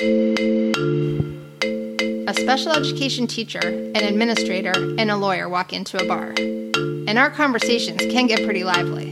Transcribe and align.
A 0.00 0.04
special 2.32 2.72
education 2.72 3.26
teacher, 3.26 3.60
an 3.60 3.96
administrator, 3.96 4.72
and 4.96 5.10
a 5.10 5.16
lawyer 5.16 5.46
walk 5.46 5.74
into 5.74 6.02
a 6.02 6.06
bar. 6.06 6.32
And 6.38 7.18
our 7.18 7.28
conversations 7.28 8.00
can 8.10 8.26
get 8.26 8.42
pretty 8.42 8.64
lively. 8.64 9.10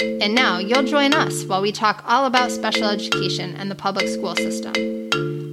And 0.00 0.36
now 0.36 0.58
you'll 0.58 0.84
join 0.84 1.12
us 1.12 1.42
while 1.42 1.60
we 1.60 1.72
talk 1.72 2.04
all 2.06 2.24
about 2.24 2.52
special 2.52 2.84
education 2.84 3.56
and 3.56 3.68
the 3.68 3.74
public 3.74 4.06
school 4.06 4.36
system. 4.36 4.74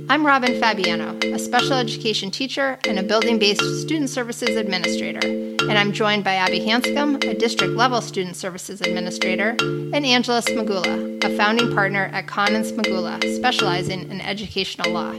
I'm 0.07 0.23
Robin 0.23 0.59
Fabiano, 0.59 1.17
a 1.33 1.39
special 1.39 1.73
education 1.73 2.29
teacher 2.29 2.77
and 2.87 2.99
a 2.99 3.03
building 3.03 3.39
based 3.39 3.81
student 3.81 4.11
services 4.11 4.55
administrator. 4.55 5.27
And 5.27 5.71
I'm 5.71 5.91
joined 5.93 6.23
by 6.23 6.35
Abby 6.35 6.59
Hanscom, 6.59 7.23
a 7.27 7.33
district 7.33 7.73
level 7.73 8.01
student 8.01 8.35
services 8.35 8.81
administrator, 8.81 9.55
and 9.59 10.05
Angela 10.05 10.41
Smagula, 10.43 11.23
a 11.23 11.35
founding 11.35 11.73
partner 11.73 12.11
at 12.13 12.27
Kahn 12.27 12.53
and 12.53 12.63
Smagula, 12.63 13.19
specializing 13.35 14.11
in 14.11 14.21
educational 14.21 14.91
law. 14.91 15.11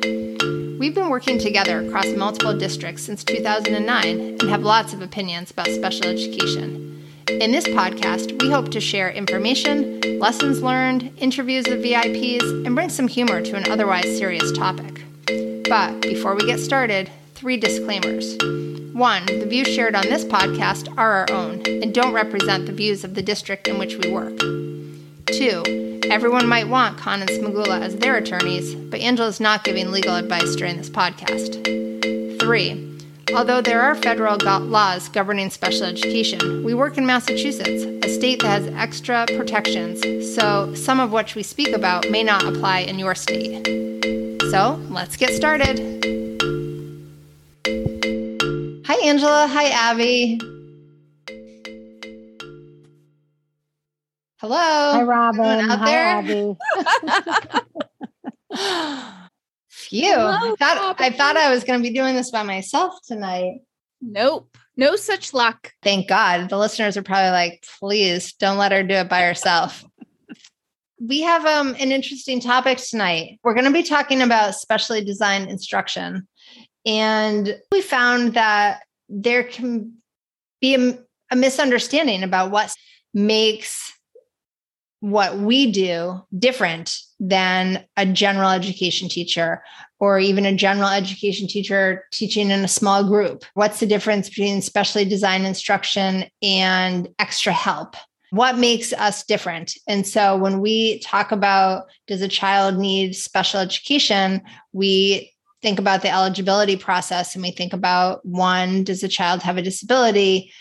We've 0.79 0.95
been 0.95 1.11
working 1.11 1.39
together 1.39 1.85
across 1.85 2.07
multiple 2.15 2.57
districts 2.57 3.03
since 3.03 3.25
2009 3.25 4.21
and 4.41 4.43
have 4.49 4.63
lots 4.63 4.93
of 4.93 5.03
opinions 5.03 5.51
about 5.51 5.67
special 5.67 6.07
education. 6.07 6.86
In 7.29 7.51
this 7.51 7.67
podcast, 7.67 8.41
we 8.41 8.51
hope 8.51 8.71
to 8.71 8.81
share 8.81 9.11
information, 9.11 10.01
lessons 10.21 10.63
learned, 10.63 11.13
interviews 11.19 11.67
with 11.67 11.83
VIPs, 11.83 12.65
and 12.65 12.77
bring 12.77 12.89
some 12.89 13.09
humor 13.09 13.43
to 13.43 13.57
an 13.57 13.69
otherwise 13.69 14.05
serious 14.17 14.53
topic. 14.53 15.03
But 15.69 16.03
before 16.03 16.37
we 16.37 16.47
get 16.47 16.61
started, 16.61 17.11
three 17.35 17.57
disclaimers. 17.57 18.37
One, 18.93 19.27
the 19.27 19.47
views 19.47 19.67
shared 19.67 19.97
on 19.97 20.05
this 20.05 20.25
podcast 20.25 20.89
are 20.97 21.13
our 21.13 21.33
own 21.33 21.63
and 21.67 21.93
don't 21.93 22.15
represent 22.15 22.67
the 22.67 22.73
views 22.73 23.03
of 23.03 23.17
the 23.17 23.23
district 23.23 23.67
in 23.67 23.79
which 23.79 23.97
we 23.97 24.13
work. 24.13 24.39
Two, 25.27 26.01
everyone 26.09 26.47
might 26.47 26.69
want 26.69 26.97
Kahn 26.97 27.23
and 27.23 27.31
Smagula 27.31 27.81
as 27.81 27.97
their 27.97 28.17
attorneys, 28.17 28.77
but 28.77 29.01
Angela 29.01 29.29
is 29.29 29.41
not 29.41 29.65
giving 29.65 29.91
legal 29.91 30.15
advice 30.15 30.55
during 30.55 30.77
this 30.77 30.91
podcast. 30.91 31.61
Three, 32.41 32.96
Although 33.35 33.61
there 33.61 33.83
are 33.83 33.95
federal 33.97 34.37
go- 34.37 34.59
laws 34.59 35.09
governing 35.09 35.51
special 35.51 35.85
education, 35.85 36.63
we 36.63 36.75
work 36.75 36.97
in 36.97 37.05
Massachusetts, 37.07 37.83
a 38.05 38.09
state 38.09 38.41
that 38.43 38.63
has 38.63 38.67
extra 38.75 39.27
protections, 39.37 40.01
so 40.35 40.73
some 40.75 41.01
of 41.01 41.13
which 41.13 41.35
we 41.35 41.43
speak 41.43 41.75
about 41.75 42.09
may 42.11 42.23
not 42.23 42.45
apply 42.47 42.81
in 42.81 42.99
your 42.99 43.15
state. 43.15 43.67
So 44.51 44.81
let's 44.91 45.17
get 45.17 45.31
started. 45.35 45.79
Hi, 48.87 48.95
Angela. 49.05 49.49
Hi, 49.49 49.69
Abby. 49.71 50.39
Hello. 54.39 54.55
Hi, 54.57 55.03
Robin. 55.03 55.69
out 55.71 55.79
Hi, 55.81 55.85
there? 55.85 56.07
Abby. 58.53 59.13
Phew. 59.89 60.15
I 60.15 60.55
thought 60.59 60.97
I 60.99 61.11
thought 61.11 61.37
I 61.37 61.51
was 61.51 61.65
going 61.65 61.79
to 61.81 61.89
be 61.89 61.95
doing 61.95 62.15
this 62.15 62.31
by 62.31 62.43
myself 62.43 62.95
tonight. 63.07 63.61
Nope. 64.01 64.57
No 64.77 64.97
such 64.97 65.33
luck. 65.33 65.73
Thank 65.83 66.09
God. 66.09 66.51
The 66.51 66.59
listeners 66.59 66.97
are 66.97 67.03
probably 67.03 67.31
like, 67.31 67.65
please 67.81 68.35
don't 68.35 68.59
let 68.59 68.73
her 68.73 68.83
do 68.83 68.95
it 68.95 69.09
by 69.09 69.23
herself. 69.23 69.85
we 71.01 71.23
have 71.23 71.47
um, 71.47 71.75
an 71.79 71.93
interesting 71.93 72.41
topic 72.41 72.79
tonight. 72.79 73.39
We're 73.43 73.55
going 73.55 73.65
to 73.65 73.73
be 73.73 73.83
talking 73.83 74.23
about 74.23 74.55
specially 74.55 75.05
designed 75.05 75.51
instruction. 75.51 76.29
And 76.85 77.59
we 77.73 77.81
found 77.81 78.35
that 78.35 78.83
there 79.09 79.45
can 79.45 79.95
be 80.61 80.75
a, 80.75 80.99
a 81.31 81.37
misunderstanding 81.37 82.23
about 82.23 82.51
what 82.51 82.75
makes 83.15 83.96
what 85.07 85.39
we 85.39 85.71
do 85.71 86.21
different 86.37 86.99
than 87.21 87.85
a 87.97 88.05
general 88.05 88.51
education 88.51 89.09
teacher 89.09 89.63
or 90.01 90.19
even 90.19 90.45
a 90.45 90.57
general 90.57 90.89
education 90.89 91.47
teacher 91.47 92.05
teaching 92.11 92.51
in 92.51 92.65
a 92.65 92.69
small 92.69 93.05
group? 93.07 93.45
What's 93.55 93.79
the 93.79 93.87
difference 93.87 94.29
between 94.29 94.61
specially 94.63 95.05
designed 95.05 95.47
instruction 95.47 96.25
and 96.43 97.09
extra 97.21 97.53
help? 97.53 97.95
What 98.31 98.59
makes 98.59 98.93
us 98.95 99.23
different? 99.23 99.75
And 99.87 100.05
so 100.05 100.37
when 100.37 100.59
we 100.59 100.99
talk 100.99 101.31
about 101.31 101.85
does 102.09 102.21
a 102.21 102.27
child 102.27 102.77
need 102.77 103.15
special 103.15 103.61
education, 103.61 104.43
we 104.73 105.33
think 105.63 105.79
about 105.79 106.03
the 106.03 106.11
eligibility 106.11 106.77
process 106.77 107.37
and 107.37 107.45
we 107.45 107.53
think 107.53 107.73
about 107.73 108.27
one, 108.27 108.83
does 108.83 109.05
a 109.05 109.09
child 109.09 109.41
have 109.43 109.57
a 109.57 109.63
disability? 109.63 110.53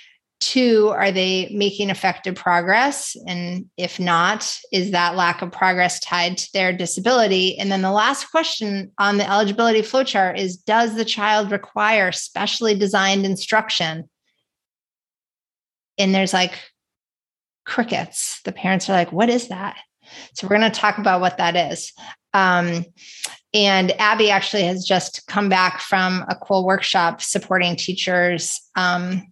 Two, 0.42 0.90
are 0.90 1.12
they 1.12 1.50
making 1.54 1.90
effective 1.90 2.36
progress? 2.36 3.16
And 3.26 3.70
if 3.78 4.00
not, 4.00 4.58
is 4.72 4.92
that 4.92 5.16
lack 5.16 5.42
of 5.42 5.52
progress 5.52 6.00
tied 6.02 6.38
to 6.38 6.50
their 6.54 6.74
disability? 6.74 7.58
And 7.58 7.72
then 7.72 7.82
the 7.82 7.92
last 7.92 8.32
question 8.32 8.92
on 8.98 9.18
the 9.18 9.30
eligibility 9.30 9.82
flowchart 9.82 10.38
is 10.38 10.58
Does 10.58 10.96
the 10.96 11.06
child 11.06 11.52
require 11.52 12.12
specially 12.12 12.76
designed 12.76 13.26
instruction? 13.26 14.10
And 15.98 16.14
there's 16.14 16.34
like 16.34 16.54
crickets. 17.66 18.42
The 18.44 18.52
parents 18.52 18.90
are 18.90 18.94
like, 18.94 19.14
What 19.14 19.30
is 19.30 19.48
that? 19.48 19.78
So 20.34 20.48
we're 20.48 20.58
going 20.58 20.72
to 20.72 20.80
talk 20.80 20.98
about 20.98 21.22
what 21.22 21.38
that 21.38 21.56
is. 21.56 21.94
Um, 22.34 22.86
and 23.54 23.92
Abby 24.02 24.30
actually 24.30 24.64
has 24.64 24.86
just 24.86 25.26
come 25.28 25.48
back 25.48 25.80
from 25.80 26.26
a 26.28 26.36
cool 26.36 26.66
workshop 26.66 27.22
supporting 27.22 27.78
teachers. 27.78 28.60
Um, 28.76 29.32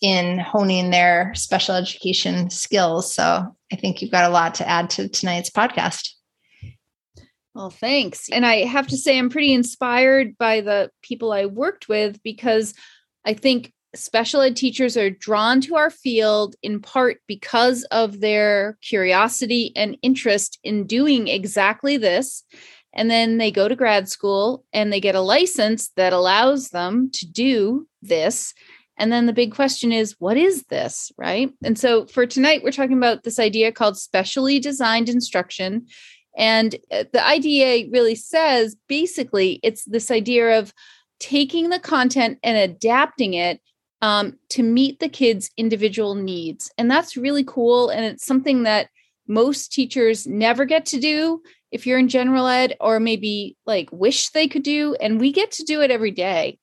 in 0.00 0.38
honing 0.38 0.90
their 0.90 1.32
special 1.34 1.74
education 1.74 2.50
skills. 2.50 3.14
So 3.14 3.56
I 3.72 3.76
think 3.76 4.00
you've 4.00 4.10
got 4.10 4.30
a 4.30 4.32
lot 4.32 4.54
to 4.56 4.68
add 4.68 4.90
to 4.90 5.08
tonight's 5.08 5.50
podcast. 5.50 6.10
Well, 7.54 7.70
thanks. 7.70 8.28
And 8.30 8.46
I 8.46 8.64
have 8.66 8.86
to 8.88 8.96
say, 8.96 9.18
I'm 9.18 9.30
pretty 9.30 9.52
inspired 9.52 10.38
by 10.38 10.60
the 10.60 10.90
people 11.02 11.32
I 11.32 11.46
worked 11.46 11.88
with 11.88 12.22
because 12.22 12.72
I 13.24 13.34
think 13.34 13.72
special 13.94 14.42
ed 14.42 14.54
teachers 14.54 14.96
are 14.96 15.10
drawn 15.10 15.60
to 15.62 15.74
our 15.74 15.90
field 15.90 16.54
in 16.62 16.80
part 16.80 17.18
because 17.26 17.84
of 17.84 18.20
their 18.20 18.78
curiosity 18.82 19.72
and 19.74 19.96
interest 20.02 20.58
in 20.62 20.86
doing 20.86 21.26
exactly 21.26 21.96
this. 21.96 22.44
And 22.92 23.10
then 23.10 23.38
they 23.38 23.50
go 23.50 23.68
to 23.68 23.76
grad 23.76 24.08
school 24.08 24.64
and 24.72 24.92
they 24.92 25.00
get 25.00 25.14
a 25.14 25.20
license 25.20 25.90
that 25.96 26.12
allows 26.12 26.70
them 26.70 27.10
to 27.14 27.26
do 27.26 27.86
this. 28.02 28.54
And 28.98 29.12
then 29.12 29.26
the 29.26 29.32
big 29.32 29.54
question 29.54 29.92
is, 29.92 30.16
what 30.18 30.36
is 30.36 30.64
this? 30.64 31.10
Right. 31.16 31.50
And 31.64 31.78
so 31.78 32.06
for 32.06 32.26
tonight, 32.26 32.62
we're 32.62 32.72
talking 32.72 32.96
about 32.96 33.22
this 33.22 33.38
idea 33.38 33.72
called 33.72 33.96
specially 33.96 34.58
designed 34.58 35.08
instruction. 35.08 35.86
And 36.36 36.76
uh, 36.92 37.04
the 37.12 37.24
IDEA 37.24 37.88
really 37.90 38.14
says 38.14 38.76
basically 38.88 39.60
it's 39.62 39.84
this 39.84 40.10
idea 40.10 40.58
of 40.58 40.72
taking 41.20 41.70
the 41.70 41.80
content 41.80 42.38
and 42.42 42.56
adapting 42.56 43.34
it 43.34 43.60
um, 44.02 44.38
to 44.50 44.62
meet 44.62 45.00
the 45.00 45.08
kids' 45.08 45.50
individual 45.56 46.14
needs. 46.14 46.70
And 46.78 46.90
that's 46.90 47.16
really 47.16 47.44
cool. 47.44 47.88
And 47.88 48.04
it's 48.04 48.24
something 48.24 48.62
that 48.62 48.88
most 49.26 49.72
teachers 49.72 50.26
never 50.26 50.64
get 50.64 50.86
to 50.86 51.00
do 51.00 51.42
if 51.70 51.86
you're 51.86 51.98
in 51.98 52.08
general 52.08 52.46
ed, 52.46 52.76
or 52.80 52.98
maybe 52.98 53.56
like 53.66 53.90
wish 53.92 54.30
they 54.30 54.48
could 54.48 54.62
do. 54.62 54.94
And 55.00 55.20
we 55.20 55.32
get 55.32 55.50
to 55.52 55.64
do 55.64 55.82
it 55.82 55.90
every 55.90 56.12
day. 56.12 56.58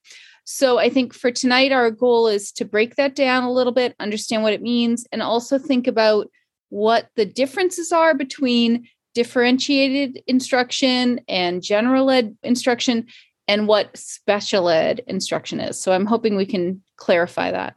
So 0.45 0.77
I 0.77 0.89
think 0.89 1.13
for 1.13 1.31
tonight, 1.31 1.71
our 1.71 1.89
goal 1.91 2.27
is 2.27 2.51
to 2.53 2.65
break 2.65 2.95
that 2.95 3.15
down 3.15 3.43
a 3.43 3.51
little 3.51 3.73
bit, 3.73 3.95
understand 3.99 4.43
what 4.43 4.53
it 4.53 4.61
means, 4.61 5.05
and 5.11 5.21
also 5.21 5.57
think 5.57 5.87
about 5.87 6.29
what 6.69 7.09
the 7.15 7.25
differences 7.25 7.91
are 7.91 8.13
between 8.13 8.87
differentiated 9.15 10.21
instruction 10.27 11.19
and 11.27 11.63
general 11.63 12.11
ed 12.11 12.37
instruction 12.43 13.07
and 13.47 13.67
what 13.67 13.95
special 13.97 14.69
ed 14.69 15.01
instruction 15.07 15.59
is. 15.59 15.81
So 15.81 15.93
I'm 15.93 16.05
hoping 16.05 16.35
we 16.35 16.45
can 16.45 16.81
clarify 16.97 17.51
that. 17.51 17.75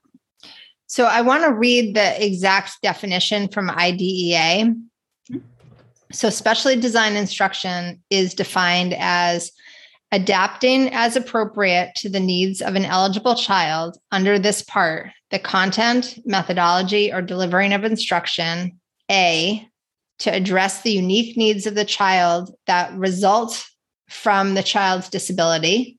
So 0.86 1.04
I 1.04 1.22
want 1.22 1.44
to 1.44 1.52
read 1.52 1.94
the 1.94 2.24
exact 2.24 2.82
definition 2.82 3.48
from 3.48 3.70
IDEA. 3.70 4.64
Mm-hmm. 5.30 5.38
So 6.12 6.30
specially 6.30 6.76
designed 6.76 7.16
instruction 7.16 8.02
is 8.10 8.34
defined 8.34 8.94
as 8.98 9.52
adapting 10.10 10.88
as 10.92 11.16
appropriate 11.16 11.94
to 11.96 12.08
the 12.08 12.20
needs 12.20 12.62
of 12.62 12.74
an 12.74 12.84
eligible 12.84 13.34
child 13.34 13.98
under 14.10 14.38
this 14.38 14.62
part 14.62 15.10
the 15.30 15.38
content, 15.38 16.18
methodology, 16.24 17.12
or 17.12 17.20
delivering 17.20 17.74
of 17.74 17.84
instruction, 17.84 18.80
A, 19.10 19.68
to 20.20 20.30
address 20.32 20.80
the 20.80 20.90
unique 20.90 21.36
needs 21.36 21.66
of 21.66 21.74
the 21.74 21.84
child 21.84 22.54
that 22.66 22.94
result 22.94 23.66
from 24.08 24.54
the 24.54 24.62
child's 24.62 25.10
disability. 25.10 25.98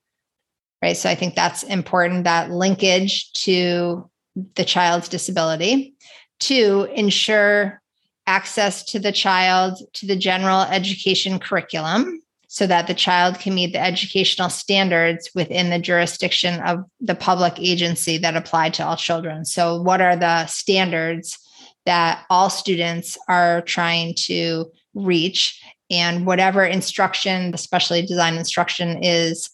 Right. 0.81 0.97
So 0.97 1.09
I 1.09 1.15
think 1.15 1.35
that's 1.35 1.61
important 1.61 2.23
that 2.23 2.49
linkage 2.49 3.31
to 3.43 4.09
the 4.55 4.65
child's 4.65 5.09
disability. 5.09 5.93
To 6.41 6.87
ensure 6.95 7.81
access 8.25 8.83
to 8.85 8.99
the 8.99 9.11
child 9.11 9.77
to 9.93 10.05
the 10.05 10.15
general 10.15 10.61
education 10.61 11.39
curriculum 11.39 12.21
so 12.51 12.67
that 12.67 12.87
the 12.87 12.93
child 12.93 13.39
can 13.39 13.55
meet 13.55 13.71
the 13.71 13.81
educational 13.81 14.49
standards 14.49 15.29
within 15.33 15.69
the 15.69 15.79
jurisdiction 15.79 16.59
of 16.61 16.83
the 16.99 17.15
public 17.15 17.57
agency 17.57 18.17
that 18.17 18.35
apply 18.35 18.71
to 18.71 18.85
all 18.85 18.97
children. 18.97 19.45
So, 19.45 19.81
what 19.81 20.01
are 20.01 20.17
the 20.17 20.45
standards 20.47 21.39
that 21.85 22.25
all 22.29 22.49
students 22.49 23.17
are 23.27 23.61
trying 23.61 24.15
to 24.25 24.71
reach? 24.93 25.61
and 25.89 26.25
whatever 26.25 26.63
instruction, 26.63 27.53
especially 27.53 28.05
design 28.05 28.35
instruction, 28.35 29.03
is 29.03 29.49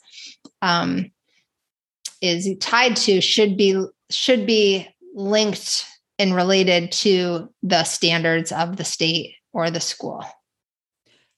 um, 0.62 1.12
is 2.22 2.50
tied 2.60 2.96
to 2.98 3.22
should 3.22 3.58
be 3.58 3.86
should 4.10 4.46
be 4.46 4.88
linked 5.14 5.86
and 6.20 6.36
related 6.36 6.92
to 6.92 7.50
the 7.64 7.84
standards 7.84 8.52
of 8.52 8.78
the 8.78 8.86
state 8.86 9.36
or 9.54 9.70
the 9.70 9.80
school. 9.80 10.24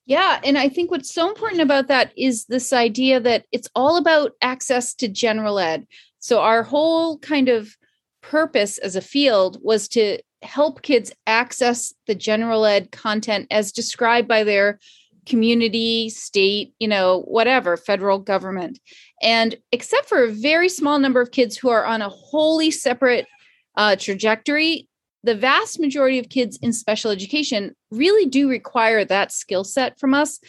Yeah. 0.07 0.39
And 0.43 0.57
I 0.57 0.69
think 0.69 0.89
what's 0.89 1.13
so 1.13 1.27
important 1.27 1.61
about 1.61 1.89
that 1.89 2.13
is 2.17 2.45
this 2.45 2.71
idea 2.71 3.19
that 3.19 3.45
it's 3.51 3.67
all 3.75 3.97
about 3.97 4.31
access 4.41 4.93
to 4.95 5.09
general 5.09 5.59
ed. 5.59 5.85
So, 6.19 6.39
our 6.39 6.63
whole 6.63 7.19
kind 7.19 7.49
of 7.49 7.75
purpose 8.21 8.77
as 8.77 8.95
a 8.95 9.01
field 9.01 9.59
was 9.61 9.89
to 9.89 10.19
help 10.41 10.81
kids 10.81 11.11
access 11.27 11.93
the 12.07 12.15
general 12.15 12.65
ed 12.65 12.91
content 12.91 13.47
as 13.51 13.73
described 13.73 14.29
by 14.29 14.43
their 14.45 14.79
community, 15.25 16.09
state, 16.09 16.73
you 16.79 16.87
know, 16.87 17.23
whatever, 17.27 17.75
federal 17.75 18.17
government. 18.17 18.79
And 19.21 19.57
except 19.73 20.07
for 20.07 20.23
a 20.23 20.31
very 20.31 20.69
small 20.69 20.99
number 20.99 21.19
of 21.19 21.31
kids 21.31 21.57
who 21.57 21.67
are 21.67 21.85
on 21.85 22.01
a 22.01 22.07
wholly 22.07 22.71
separate 22.71 23.27
uh, 23.75 23.97
trajectory, 23.97 24.87
the 25.27 25.35
vast 25.35 25.77
majority 25.77 26.19
of 26.19 26.29
kids 26.29 26.57
in 26.61 26.71
special 26.71 27.11
education 27.11 27.75
really 27.91 28.25
do 28.25 28.47
require 28.47 29.03
that 29.03 29.33
skill 29.33 29.65
set 29.65 29.99
from 29.99 30.13
us. 30.13 30.39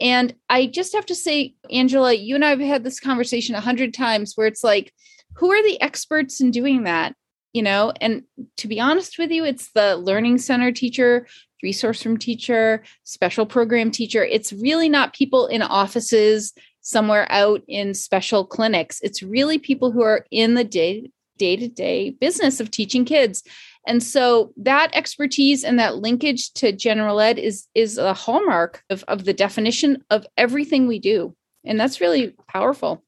And 0.00 0.34
I 0.50 0.66
just 0.66 0.92
have 0.92 1.06
to 1.06 1.14
say, 1.14 1.54
Angela, 1.70 2.12
you 2.12 2.34
and 2.34 2.44
I 2.44 2.50
have 2.50 2.58
had 2.58 2.82
this 2.82 2.98
conversation 2.98 3.54
a 3.54 3.60
hundred 3.60 3.94
times 3.94 4.32
where 4.34 4.48
it's 4.48 4.64
like, 4.64 4.92
who 5.36 5.52
are 5.52 5.62
the 5.62 5.80
experts 5.80 6.40
in 6.40 6.50
doing 6.50 6.82
that? 6.82 7.14
You 7.52 7.62
know, 7.62 7.92
and 8.00 8.24
to 8.56 8.66
be 8.66 8.80
honest 8.80 9.20
with 9.20 9.30
you, 9.30 9.44
it's 9.44 9.70
the 9.70 9.96
learning 9.96 10.38
center 10.38 10.72
teacher, 10.72 11.28
resource 11.62 12.04
room 12.04 12.18
teacher, 12.18 12.82
special 13.04 13.46
program 13.46 13.92
teacher. 13.92 14.24
It's 14.24 14.52
really 14.52 14.88
not 14.88 15.14
people 15.14 15.46
in 15.46 15.62
offices 15.62 16.52
somewhere 16.80 17.30
out 17.30 17.62
in 17.68 17.94
special 17.94 18.44
clinics. 18.44 18.98
It's 19.00 19.22
really 19.22 19.60
people 19.60 19.92
who 19.92 20.02
are 20.02 20.26
in 20.32 20.54
the 20.54 20.64
day 20.64 21.08
day 21.36 21.56
to 21.56 21.68
day 21.68 22.10
business 22.10 22.60
of 22.60 22.70
teaching 22.70 23.04
kids. 23.04 23.42
And 23.86 24.02
so 24.02 24.52
that 24.56 24.90
expertise 24.94 25.64
and 25.64 25.78
that 25.78 25.96
linkage 25.96 26.52
to 26.54 26.72
general 26.72 27.20
ed 27.20 27.38
is 27.38 27.66
is 27.74 27.98
a 27.98 28.14
hallmark 28.14 28.82
of, 28.90 29.04
of 29.08 29.24
the 29.24 29.34
definition 29.34 30.02
of 30.10 30.26
everything 30.36 30.86
we 30.86 30.98
do. 30.98 31.34
And 31.64 31.78
that's 31.78 32.00
really 32.00 32.34
powerful. 32.48 33.02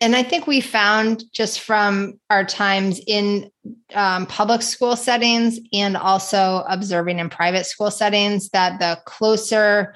And 0.00 0.16
I 0.16 0.24
think 0.24 0.48
we 0.48 0.60
found 0.60 1.22
just 1.32 1.60
from 1.60 2.18
our 2.28 2.44
times 2.44 3.00
in 3.06 3.50
um, 3.94 4.26
public 4.26 4.62
school 4.62 4.96
settings 4.96 5.60
and 5.72 5.96
also 5.96 6.64
observing 6.68 7.20
in 7.20 7.30
private 7.30 7.66
school 7.66 7.90
settings 7.90 8.48
that 8.48 8.80
the 8.80 9.00
closer 9.04 9.94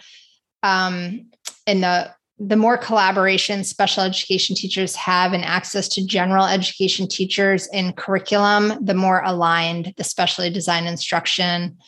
um, 0.63 1.29
and 1.67 1.83
the 1.83 2.15
the 2.39 2.57
more 2.57 2.77
collaboration 2.77 3.65
special 3.65 4.03
education 4.03 4.55
teachers 4.55 4.95
have 4.95 5.33
and 5.33 5.45
access 5.45 5.89
to 5.89 6.07
general 6.07 6.45
education 6.45 7.09
teachers 7.09 7.67
in 7.73 7.93
curriculum, 7.95 8.85
the 8.85 8.95
more 8.95 9.23
aligned 9.25 9.95
the 9.97 10.05
specially 10.05 10.51
designed 10.51 10.87
instruction 10.87 11.79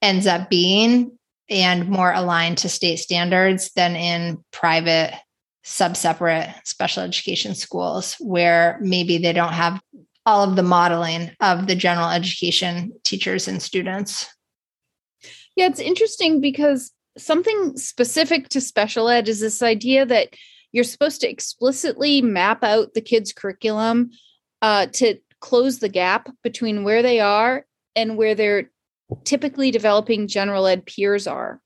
ends 0.00 0.26
up 0.26 0.48
being 0.48 1.18
and 1.50 1.88
more 1.88 2.12
aligned 2.12 2.56
to 2.58 2.68
state 2.68 2.96
standards 2.96 3.72
than 3.72 3.94
in 3.94 4.42
private 4.52 5.12
sub-separate 5.62 6.48
special 6.64 7.02
education 7.02 7.54
schools 7.54 8.14
where 8.20 8.78
maybe 8.80 9.18
they 9.18 9.32
don't 9.32 9.52
have 9.52 9.80
all 10.24 10.48
of 10.48 10.56
the 10.56 10.62
modeling 10.62 11.30
of 11.40 11.66
the 11.66 11.74
general 11.74 12.08
education 12.08 12.92
teachers 13.04 13.48
and 13.48 13.62
students. 13.62 14.26
Yeah, 15.56 15.66
it's 15.66 15.80
interesting 15.80 16.40
because 16.40 16.92
something 17.18 17.76
specific 17.76 18.48
to 18.50 18.60
special 18.60 19.08
ed 19.08 19.28
is 19.28 19.40
this 19.40 19.62
idea 19.62 20.06
that 20.06 20.34
you're 20.72 20.84
supposed 20.84 21.20
to 21.20 21.30
explicitly 21.30 22.22
map 22.22 22.62
out 22.62 22.94
the 22.94 23.00
kids' 23.00 23.32
curriculum 23.32 24.10
uh, 24.62 24.86
to 24.86 25.16
close 25.40 25.78
the 25.78 25.88
gap 25.88 26.28
between 26.42 26.84
where 26.84 27.02
they 27.02 27.20
are 27.20 27.66
and 27.96 28.16
where 28.16 28.34
their 28.34 28.70
typically 29.24 29.70
developing 29.70 30.28
general 30.28 30.66
ed 30.66 30.86
peers 30.86 31.26
are. 31.26 31.60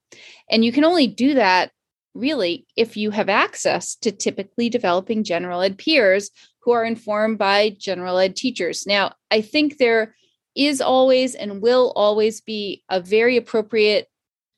And 0.50 0.64
you 0.64 0.72
can 0.72 0.84
only 0.84 1.06
do 1.06 1.34
that 1.34 1.70
really 2.14 2.66
if 2.76 2.96
you 2.96 3.10
have 3.10 3.28
access 3.28 3.96
to 3.96 4.12
typically 4.12 4.68
developing 4.68 5.24
general 5.24 5.60
ed 5.60 5.76
peers 5.76 6.30
who 6.62 6.70
are 6.70 6.84
informed 6.84 7.38
by 7.38 7.76
general 7.78 8.18
ed 8.18 8.36
teachers. 8.36 8.86
Now, 8.86 9.12
I 9.30 9.40
think 9.40 9.76
there 9.76 10.14
is 10.54 10.80
always 10.80 11.34
and 11.34 11.60
will 11.60 11.92
always 11.96 12.40
be 12.40 12.84
a 12.88 13.00
very 13.00 13.36
appropriate 13.36 14.08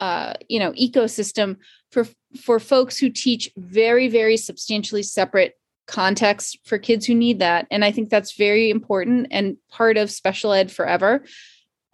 uh, 0.01 0.35
you 0.49 0.59
know 0.59 0.73
ecosystem 0.73 1.57
for 1.91 2.07
for 2.41 2.61
folks 2.61 2.99
who 2.99 3.11
teach 3.11 3.51
very 3.57 4.09
very 4.09 4.37
substantially 4.37 5.03
separate 5.03 5.55
context 5.87 6.59
for 6.65 6.79
kids 6.79 7.07
who 7.07 7.15
need 7.15 7.39
that. 7.39 7.67
And 7.71 7.85
i 7.85 7.93
think 7.93 8.11
that's 8.11 8.37
very 8.37 8.71
important 8.71 9.29
and 9.31 9.57
part 9.71 9.97
of 9.97 10.11
special 10.11 10.53
ed 10.53 10.71
forever. 10.71 11.25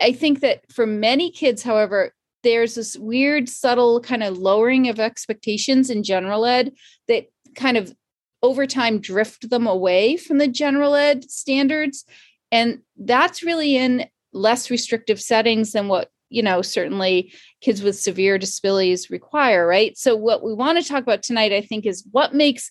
I 0.00 0.12
think 0.12 0.40
that 0.40 0.62
for 0.72 0.86
many 0.86 1.30
kids 1.30 1.62
however 1.62 2.12
there's 2.42 2.74
this 2.74 2.96
weird 2.96 3.48
subtle 3.48 4.00
kind 4.00 4.22
of 4.22 4.38
lowering 4.38 4.88
of 4.88 4.98
expectations 4.98 5.90
in 5.90 6.02
general 6.02 6.44
ed 6.44 6.72
that 7.06 7.26
kind 7.54 7.76
of 7.76 7.94
over 8.42 8.66
time 8.66 8.98
drift 8.98 9.48
them 9.50 9.66
away 9.66 10.16
from 10.16 10.38
the 10.38 10.48
general 10.48 10.94
ed 10.94 11.30
standards. 11.30 12.04
And 12.50 12.80
that's 12.96 13.42
really 13.42 13.76
in 13.76 14.06
less 14.32 14.70
restrictive 14.70 15.20
settings 15.20 15.72
than 15.72 15.88
what 15.88 16.10
you 16.32 16.42
know 16.42 16.62
certainly 16.62 17.32
kids 17.60 17.82
with 17.82 17.98
severe 17.98 18.38
disabilities 18.38 19.10
require 19.10 19.66
right? 19.66 19.96
So 19.96 20.16
what 20.16 20.42
we 20.42 20.54
want 20.54 20.82
to 20.82 20.88
talk 20.88 21.02
about 21.02 21.22
tonight 21.22 21.52
i 21.52 21.60
think 21.60 21.86
is 21.86 22.04
what 22.10 22.34
makes 22.34 22.70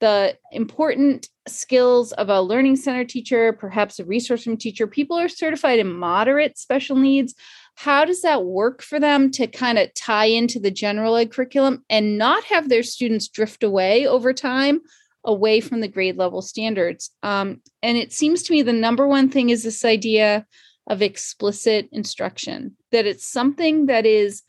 the 0.00 0.36
important 0.50 1.28
skills 1.46 2.12
of 2.12 2.28
a 2.28 2.40
learning 2.40 2.76
center 2.76 3.04
teacher 3.04 3.52
perhaps 3.52 3.98
a 3.98 4.04
resource 4.04 4.46
room 4.46 4.56
teacher 4.56 4.86
people 4.86 5.18
are 5.18 5.28
certified 5.28 5.78
in 5.78 5.92
moderate 5.92 6.58
special 6.58 6.96
needs 6.96 7.34
how 7.74 8.04
does 8.04 8.22
that 8.22 8.44
work 8.44 8.82
for 8.82 9.00
them 9.00 9.30
to 9.30 9.46
kind 9.46 9.78
of 9.78 9.92
tie 9.94 10.26
into 10.26 10.60
the 10.60 10.70
general 10.70 11.16
ed 11.16 11.30
curriculum 11.30 11.84
and 11.88 12.18
not 12.18 12.44
have 12.44 12.68
their 12.68 12.82
students 12.82 13.28
drift 13.28 13.62
away 13.62 14.06
over 14.06 14.32
time 14.32 14.80
away 15.24 15.60
from 15.60 15.80
the 15.80 15.88
grade 15.88 16.16
level 16.16 16.42
standards? 16.42 17.10
Um, 17.22 17.60
and 17.82 17.96
it 17.96 18.12
seems 18.12 18.42
to 18.44 18.52
me 18.52 18.62
the 18.62 18.72
number 18.72 19.06
one 19.06 19.28
thing 19.28 19.50
is 19.50 19.62
this 19.62 19.84
idea 19.84 20.46
of 20.88 21.02
explicit 21.02 21.88
instruction 21.92 22.76
that 22.90 23.06
it's 23.06 23.26
something 23.26 23.86
that 23.86 24.04
is 24.04 24.42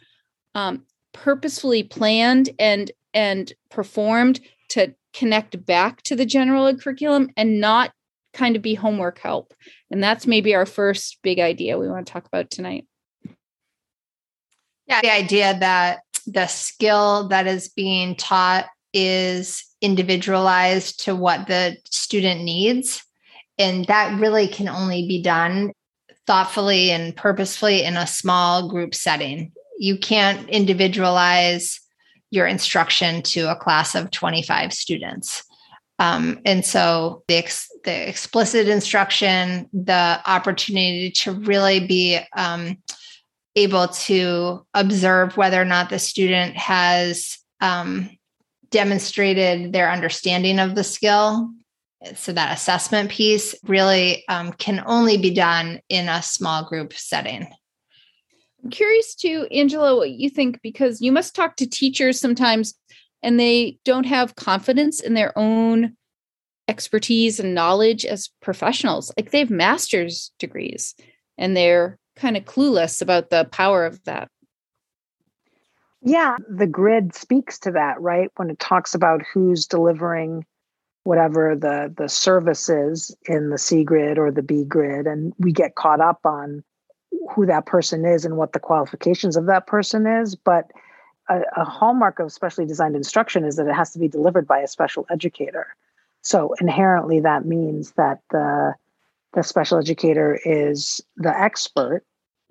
um, 0.55 0.83
purposefully 1.13 1.83
planned 1.83 2.49
and 2.59 2.91
and 3.13 3.53
performed 3.69 4.39
to 4.69 4.93
connect 5.13 5.63
back 5.65 6.01
to 6.01 6.15
the 6.15 6.25
general 6.25 6.65
ed 6.65 6.81
curriculum 6.81 7.29
and 7.37 7.59
not 7.59 7.91
kind 8.33 8.55
of 8.55 8.63
be 8.63 8.73
homework 8.73 9.19
help. 9.19 9.53
And 9.91 10.03
that's 10.03 10.25
maybe 10.25 10.55
our 10.55 10.65
first 10.65 11.19
big 11.21 11.39
idea 11.39 11.77
we 11.77 11.87
want 11.87 12.07
to 12.07 12.13
talk 12.13 12.25
about 12.25 12.49
tonight. 12.49 12.87
Yeah 14.87 15.01
the 15.01 15.13
idea 15.13 15.57
that 15.59 15.99
the 16.25 16.47
skill 16.47 17.27
that 17.27 17.47
is 17.47 17.69
being 17.69 18.15
taught 18.15 18.65
is 18.93 19.63
individualized 19.81 21.03
to 21.05 21.15
what 21.15 21.47
the 21.47 21.77
student 21.85 22.43
needs 22.43 23.03
and 23.57 23.85
that 23.85 24.19
really 24.19 24.47
can 24.47 24.69
only 24.69 25.07
be 25.07 25.21
done 25.21 25.71
thoughtfully 26.27 26.91
and 26.91 27.15
purposefully 27.15 27.83
in 27.83 27.97
a 27.97 28.07
small 28.07 28.67
group 28.69 28.95
setting. 28.95 29.51
You 29.77 29.97
can't 29.97 30.47
individualize 30.49 31.79
your 32.31 32.47
instruction 32.47 33.21
to 33.21 33.51
a 33.51 33.55
class 33.55 33.95
of 33.95 34.11
25 34.11 34.73
students. 34.73 35.43
Um, 35.99 36.39
and 36.45 36.65
so 36.65 37.23
the, 37.27 37.35
ex- 37.35 37.69
the 37.83 38.09
explicit 38.09 38.67
instruction, 38.67 39.69
the 39.73 40.19
opportunity 40.25 41.11
to 41.11 41.33
really 41.33 41.85
be 41.85 42.19
um, 42.35 42.77
able 43.55 43.87
to 43.87 44.65
observe 44.73 45.37
whether 45.37 45.61
or 45.61 45.65
not 45.65 45.89
the 45.89 45.99
student 45.99 46.55
has 46.55 47.37
um, 47.61 48.09
demonstrated 48.71 49.71
their 49.71 49.91
understanding 49.91 50.59
of 50.59 50.75
the 50.75 50.83
skill 50.83 51.49
so 52.15 52.33
that 52.33 52.53
assessment 52.53 53.09
piece 53.09 53.55
really 53.63 54.23
um, 54.27 54.51
can 54.53 54.83
only 54.85 55.17
be 55.17 55.33
done 55.33 55.79
in 55.89 56.09
a 56.09 56.21
small 56.21 56.65
group 56.65 56.93
setting. 56.93 57.47
I'm 58.63 58.69
curious 58.69 59.15
too 59.15 59.47
angela 59.51 59.95
what 59.95 60.11
you 60.11 60.29
think 60.29 60.61
because 60.61 61.01
you 61.01 61.11
must 61.11 61.35
talk 61.35 61.57
to 61.57 61.69
teachers 61.69 62.19
sometimes 62.19 62.75
and 63.21 63.39
they 63.39 63.77
don't 63.85 64.05
have 64.05 64.35
confidence 64.35 64.99
in 64.99 65.13
their 65.13 65.37
own 65.37 65.95
expertise 66.67 67.39
and 67.39 67.53
knowledge 67.53 68.05
as 68.05 68.29
professionals. 68.41 69.11
Like 69.17 69.31
they 69.31 69.39
have 69.39 69.49
master's 69.49 70.31
degrees 70.39 70.95
and 71.37 71.55
they're 71.57 71.97
kind 72.15 72.37
of 72.37 72.45
clueless 72.45 73.01
about 73.01 73.29
the 73.29 73.45
power 73.45 73.85
of 73.85 74.03
that. 74.05 74.29
Yeah 76.01 76.37
the 76.49 76.67
grid 76.67 77.15
speaks 77.15 77.59
to 77.59 77.71
that 77.71 77.99
right? 78.01 78.29
When 78.35 78.49
it 78.49 78.59
talks 78.59 78.93
about 78.93 79.21
who's 79.33 79.65
delivering 79.67 80.45
whatever 81.03 81.55
the 81.55 81.93
the 81.95 82.09
service 82.09 82.69
is 82.69 83.15
in 83.25 83.49
the 83.49 83.57
C 83.57 83.83
grid 83.83 84.17
or 84.17 84.31
the 84.31 84.41
B 84.41 84.63
grid, 84.63 85.07
and 85.07 85.33
we 85.37 85.51
get 85.51 85.75
caught 85.75 86.01
up 86.01 86.19
on 86.25 86.63
who 87.33 87.45
that 87.45 87.65
person 87.65 88.05
is 88.05 88.25
and 88.25 88.37
what 88.37 88.53
the 88.53 88.59
qualifications 88.59 89.37
of 89.37 89.45
that 89.45 89.67
person 89.67 90.07
is. 90.07 90.35
But 90.35 90.71
a, 91.29 91.41
a 91.55 91.63
hallmark 91.63 92.19
of 92.19 92.31
specially 92.31 92.65
designed 92.65 92.95
instruction 92.95 93.45
is 93.45 93.55
that 93.55 93.67
it 93.67 93.73
has 93.73 93.91
to 93.91 93.99
be 93.99 94.07
delivered 94.07 94.47
by 94.47 94.59
a 94.59 94.67
special 94.67 95.05
educator. 95.09 95.75
So 96.21 96.55
inherently, 96.59 97.19
that 97.19 97.45
means 97.45 97.91
that 97.93 98.19
the 98.31 98.75
the 99.33 99.43
special 99.43 99.79
educator 99.79 100.39
is 100.45 101.01
the 101.17 101.37
expert 101.37 102.03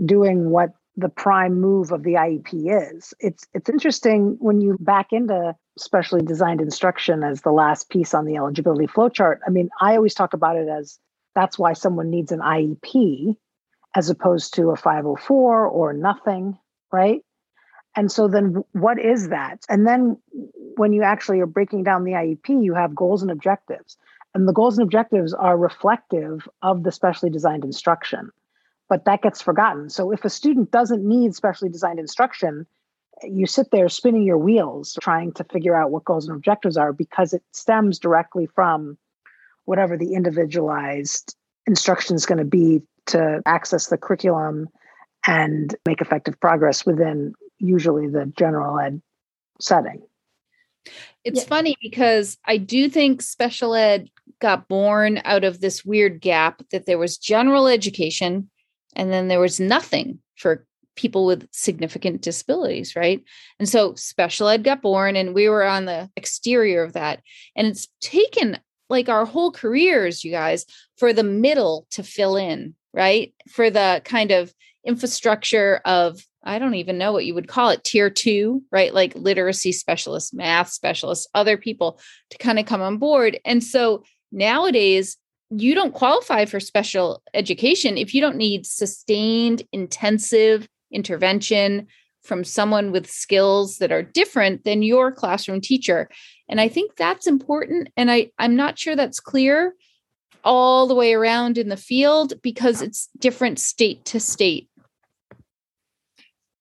doing 0.04 0.50
what 0.50 0.72
the 0.96 1.08
prime 1.08 1.60
move 1.60 1.92
of 1.92 2.02
the 2.02 2.14
IEP 2.14 2.92
is. 2.92 3.14
It's 3.20 3.46
it's 3.54 3.70
interesting 3.70 4.36
when 4.40 4.60
you 4.60 4.76
back 4.80 5.12
into 5.12 5.54
specially 5.78 6.22
designed 6.22 6.60
instruction 6.60 7.22
as 7.22 7.40
the 7.40 7.52
last 7.52 7.88
piece 7.88 8.14
on 8.14 8.26
the 8.26 8.36
eligibility 8.36 8.86
flowchart. 8.86 9.38
I 9.46 9.50
mean, 9.50 9.70
I 9.80 9.96
always 9.96 10.14
talk 10.14 10.34
about 10.34 10.56
it 10.56 10.68
as 10.68 10.98
that's 11.34 11.58
why 11.58 11.72
someone 11.72 12.10
needs 12.10 12.32
an 12.32 12.40
IEP 12.40 13.36
as 13.94 14.10
opposed 14.10 14.54
to 14.54 14.70
a 14.70 14.76
504 14.76 15.66
or 15.66 15.92
nothing, 15.92 16.58
right? 16.90 17.22
And 17.94 18.10
so 18.10 18.28
then 18.28 18.64
what 18.72 18.98
is 18.98 19.28
that? 19.28 19.64
And 19.68 19.86
then 19.86 20.18
when 20.76 20.92
you 20.92 21.02
actually 21.02 21.40
are 21.40 21.46
breaking 21.46 21.84
down 21.84 22.04
the 22.04 22.12
IEP, 22.12 22.62
you 22.62 22.74
have 22.74 22.94
goals 22.94 23.22
and 23.22 23.30
objectives. 23.30 23.96
And 24.34 24.48
the 24.48 24.52
goals 24.52 24.78
and 24.78 24.84
objectives 24.84 25.34
are 25.34 25.58
reflective 25.58 26.48
of 26.62 26.84
the 26.84 26.92
specially 26.92 27.28
designed 27.28 27.64
instruction. 27.64 28.30
But 28.88 29.04
that 29.04 29.22
gets 29.22 29.42
forgotten. 29.42 29.90
So 29.90 30.10
if 30.10 30.24
a 30.24 30.30
student 30.30 30.70
doesn't 30.70 31.06
need 31.06 31.34
specially 31.34 31.68
designed 31.68 31.98
instruction, 31.98 32.66
you 33.22 33.46
sit 33.46 33.70
there 33.70 33.88
spinning 33.88 34.24
your 34.24 34.38
wheels 34.38 34.96
trying 35.00 35.32
to 35.32 35.44
figure 35.44 35.76
out 35.76 35.90
what 35.90 36.04
goals 36.04 36.26
and 36.26 36.36
objectives 36.36 36.76
are 36.76 36.92
because 36.92 37.32
it 37.32 37.42
stems 37.52 37.98
directly 37.98 38.46
from 38.54 38.96
whatever 39.64 39.96
the 39.96 40.14
individualized 40.14 41.36
instruction 41.66 42.16
is 42.16 42.26
going 42.26 42.38
to 42.38 42.44
be 42.44 42.82
to 43.06 43.40
access 43.46 43.88
the 43.88 43.96
curriculum 43.96 44.68
and 45.26 45.76
make 45.86 46.00
effective 46.00 46.38
progress 46.40 46.84
within 46.84 47.32
usually 47.58 48.08
the 48.08 48.32
general 48.36 48.78
ed 48.78 49.00
setting. 49.60 50.02
It's 51.24 51.40
yeah. 51.40 51.46
funny 51.46 51.76
because 51.80 52.38
I 52.44 52.56
do 52.56 52.88
think 52.88 53.22
special 53.22 53.74
ed 53.74 54.10
got 54.40 54.66
born 54.66 55.20
out 55.24 55.44
of 55.44 55.60
this 55.60 55.84
weird 55.84 56.20
gap 56.20 56.62
that 56.72 56.86
there 56.86 56.98
was 56.98 57.16
general 57.16 57.68
education 57.68 58.50
and 58.96 59.12
then 59.12 59.28
there 59.28 59.40
was 59.40 59.60
nothing 59.60 60.18
for 60.36 60.66
people 60.96 61.24
with 61.24 61.48
significant 61.52 62.22
disabilities, 62.22 62.94
right? 62.94 63.22
And 63.58 63.68
so 63.68 63.94
special 63.94 64.48
ed 64.48 64.64
got 64.64 64.82
born 64.82 65.16
and 65.16 65.34
we 65.34 65.48
were 65.48 65.64
on 65.64 65.86
the 65.86 66.10
exterior 66.16 66.82
of 66.82 66.92
that. 66.92 67.22
And 67.56 67.66
it's 67.66 67.88
taken 68.00 68.58
like 68.88 69.08
our 69.08 69.24
whole 69.24 69.50
careers, 69.52 70.22
you 70.22 70.30
guys, 70.30 70.66
for 70.98 71.12
the 71.12 71.24
middle 71.24 71.86
to 71.92 72.02
fill 72.02 72.36
in, 72.36 72.74
right? 72.92 73.34
For 73.48 73.70
the 73.70 74.02
kind 74.04 74.30
of 74.30 74.52
infrastructure 74.84 75.80
of 75.84 76.20
I 76.44 76.58
don't 76.58 76.74
even 76.74 76.98
know 76.98 77.12
what 77.12 77.24
you 77.24 77.34
would 77.34 77.46
call 77.46 77.70
it, 77.70 77.84
tier 77.84 78.10
two, 78.10 78.64
right? 78.72 78.92
Like 78.92 79.14
literacy 79.14 79.72
specialists, 79.72 80.34
math 80.34 80.70
specialists, 80.70 81.28
other 81.34 81.56
people 81.56 82.00
to 82.30 82.38
kind 82.38 82.58
of 82.58 82.66
come 82.66 82.82
on 82.82 82.98
board. 82.98 83.38
And 83.44 83.62
so 83.62 84.02
nowadays, 84.32 85.16
you 85.50 85.74
don't 85.74 85.94
qualify 85.94 86.46
for 86.46 86.60
special 86.60 87.22
education 87.34 87.98
if 87.98 88.14
you 88.14 88.20
don't 88.20 88.36
need 88.36 88.66
sustained, 88.66 89.62
intensive 89.72 90.66
intervention 90.92 91.86
from 92.22 92.44
someone 92.44 92.92
with 92.92 93.10
skills 93.10 93.78
that 93.78 93.90
are 93.90 94.02
different 94.02 94.64
than 94.64 94.82
your 94.82 95.10
classroom 95.10 95.60
teacher. 95.60 96.08
And 96.48 96.60
I 96.60 96.68
think 96.68 96.96
that's 96.96 97.26
important. 97.26 97.88
And 97.96 98.10
I, 98.10 98.30
I'm 98.38 98.54
not 98.54 98.78
sure 98.78 98.94
that's 98.94 99.20
clear 99.20 99.74
all 100.44 100.86
the 100.86 100.94
way 100.94 101.14
around 101.14 101.58
in 101.58 101.68
the 101.68 101.76
field 101.76 102.34
because 102.42 102.82
it's 102.82 103.08
different 103.18 103.58
state 103.58 104.04
to 104.06 104.20
state. 104.20 104.68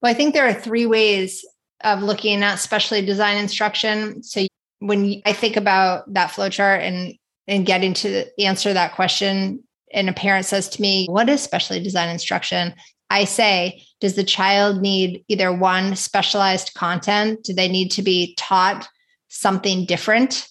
Well, 0.01 0.11
I 0.11 0.13
think 0.13 0.33
there 0.33 0.47
are 0.47 0.53
three 0.53 0.85
ways 0.85 1.45
of 1.83 2.01
looking 2.01 2.43
at 2.43 2.55
specially 2.55 3.03
designed 3.05 3.39
instruction. 3.39 4.23
So 4.23 4.47
when 4.79 5.21
I 5.25 5.33
think 5.33 5.57
about 5.57 6.11
that 6.13 6.31
flowchart 6.31 6.79
and 6.79 7.15
and 7.47 7.65
getting 7.65 7.93
to 7.93 8.25
answer 8.39 8.71
that 8.71 8.93
question, 8.93 9.63
and 9.93 10.09
a 10.09 10.13
parent 10.13 10.45
says 10.45 10.69
to 10.69 10.81
me, 10.81 11.07
"What 11.09 11.29
is 11.29 11.41
specially 11.41 11.81
designed 11.81 12.11
instruction?" 12.11 12.73
I 13.09 13.25
say, 13.25 13.83
"Does 14.01 14.15
the 14.15 14.23
child 14.23 14.81
need 14.81 15.23
either 15.27 15.53
one 15.53 15.95
specialized 15.95 16.73
content? 16.73 17.43
Do 17.43 17.53
they 17.53 17.69
need 17.69 17.91
to 17.91 18.01
be 18.01 18.35
taught 18.35 18.87
something 19.29 19.85
different 19.85 20.47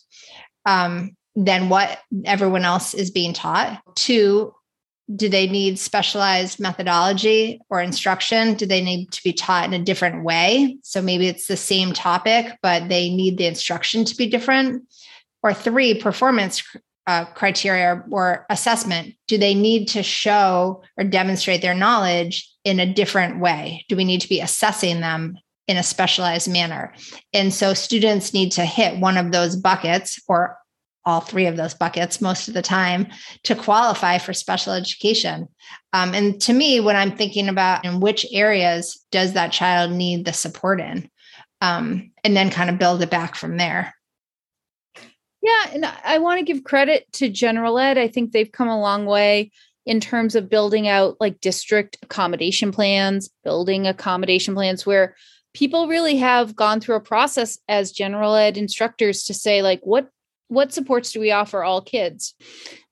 um, 0.65 1.17
than 1.37 1.69
what 1.69 1.99
everyone 2.25 2.65
else 2.65 2.95
is 2.95 3.11
being 3.11 3.35
taught? 3.35 3.83
Two, 3.95 4.55
do 5.15 5.29
they 5.29 5.49
need 5.49 5.79
specialized 5.79 6.61
methodology 6.61 7.61
or 7.69 7.81
instruction? 7.81 8.55
Do 8.55 8.67
they 8.67 8.81
need 8.81 9.11
to 9.13 9.23
be 9.23 9.33
taught 9.33 9.65
in 9.65 9.75
a 9.75 9.85
different 9.85 10.25
way? 10.25 10.79
So 10.83 11.03
maybe 11.03 11.27
it's 11.27 11.47
the 11.47 11.57
same 11.57 11.93
topic, 11.93 12.57
but 12.63 12.89
they 12.89 13.11
need 13.11 13.37
the 13.37 13.47
instruction 13.47 14.05
to 14.05 14.17
be 14.17 14.29
different. 14.29 14.85
Or 15.43 15.53
three, 15.55 15.95
performance 15.95 16.63
uh, 17.07 17.25
criteria 17.25 18.05
or 18.11 18.47
assessment. 18.51 19.15
Do 19.27 19.39
they 19.39 19.55
need 19.55 19.89
to 19.89 20.03
show 20.03 20.83
or 20.97 21.05
demonstrate 21.05 21.63
their 21.63 21.75
knowledge 21.75 22.50
in 22.65 22.81
a 22.81 22.93
different 22.93 23.41
way? 23.41 23.85
Do 23.89 23.97
we 23.97 24.05
need 24.05 24.21
to 24.21 24.29
be 24.29 24.41
assessing 24.41 25.01
them 25.01 25.39
in 25.67 25.77
a 25.77 25.83
specialized 25.83 26.51
manner? 26.51 26.95
And 27.33 27.53
so 27.53 27.75
students 27.75 28.35
need 28.35 28.53
to 28.53 28.65
hit 28.65 29.01
one 29.01 29.17
of 29.17 29.33
those 29.33 29.57
buckets 29.57 30.21
or 30.29 30.57
all 31.05 31.21
three 31.21 31.47
of 31.47 31.57
those 31.57 31.75
buckets 31.75 32.21
most 32.21 32.49
of 32.49 32.55
the 32.55 32.63
time 32.63 33.07
to 33.45 33.55
qualify 33.55 34.19
for 34.19 34.35
special 34.35 34.75
education. 34.75 35.49
Um, 35.93 36.15
and 36.15 36.41
to 36.43 36.53
me, 36.53 36.81
when 36.81 36.97
I'm 36.97 37.17
thinking 37.17 37.49
about 37.49 37.85
in 37.85 38.01
which 38.01 38.27
areas 38.33 39.05
does 39.11 39.33
that 39.33 39.53
child 39.53 39.93
need 39.93 40.25
the 40.25 40.33
support 40.33 40.81
in, 40.81 41.09
um, 41.63 42.11
and 42.23 42.37
then 42.37 42.51
kind 42.51 42.71
of 42.71 42.79
build 42.79 43.03
it 43.03 43.11
back 43.11 43.35
from 43.35 43.57
there. 43.57 43.95
Yeah, 45.43 45.71
and 45.73 45.87
I 46.05 46.19
want 46.19 46.39
to 46.39 46.45
give 46.45 46.65
credit 46.65 47.11
to 47.15 47.31
General 47.31 47.79
Ed. 47.79 47.97
I 47.97 48.09
think 48.09 48.33
they've 48.33 48.53
come 48.53 48.69
a 48.69 48.81
long 48.81 49.07
way 49.07 49.53
in 49.87 50.01
terms 50.01 50.35
of 50.35 50.51
building 50.51 50.89
out 50.89 51.17
like 51.21 51.41
district 51.41 51.99
accommodation 52.03 52.73
plans, 52.73 53.31
building 53.45 53.87
accommodation 53.87 54.55
plans 54.55 54.85
where 54.85 55.17
people 55.55 55.89
really 55.89 56.17
have 56.17 56.55
gone 56.55 56.81
through 56.81 56.97
a 56.97 57.01
process 57.01 57.59
as 57.69 57.93
general 57.93 58.35
ed 58.35 58.57
instructors 58.57 59.25
to 59.25 59.35
say 59.35 59.63
like 59.63 59.81
what 59.83 60.09
what 60.51 60.73
supports 60.73 61.13
do 61.13 61.21
we 61.21 61.31
offer 61.31 61.63
all 61.63 61.81
kids? 61.81 62.35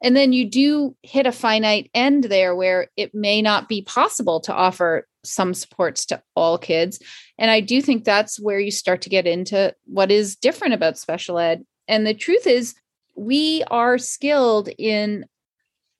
And 0.00 0.16
then 0.16 0.32
you 0.32 0.48
do 0.48 0.94
hit 1.02 1.26
a 1.26 1.32
finite 1.32 1.90
end 1.92 2.24
there 2.24 2.54
where 2.54 2.86
it 2.96 3.12
may 3.16 3.42
not 3.42 3.68
be 3.68 3.82
possible 3.82 4.38
to 4.42 4.54
offer 4.54 5.08
some 5.24 5.52
supports 5.54 6.06
to 6.06 6.22
all 6.36 6.56
kids. 6.56 7.00
And 7.36 7.50
I 7.50 7.60
do 7.60 7.82
think 7.82 8.04
that's 8.04 8.38
where 8.38 8.60
you 8.60 8.70
start 8.70 9.02
to 9.02 9.08
get 9.08 9.26
into 9.26 9.74
what 9.86 10.12
is 10.12 10.36
different 10.36 10.74
about 10.74 10.98
special 10.98 11.36
ed. 11.36 11.64
And 11.88 12.06
the 12.06 12.14
truth 12.14 12.46
is, 12.46 12.76
we 13.16 13.64
are 13.72 13.98
skilled 13.98 14.68
in 14.78 15.26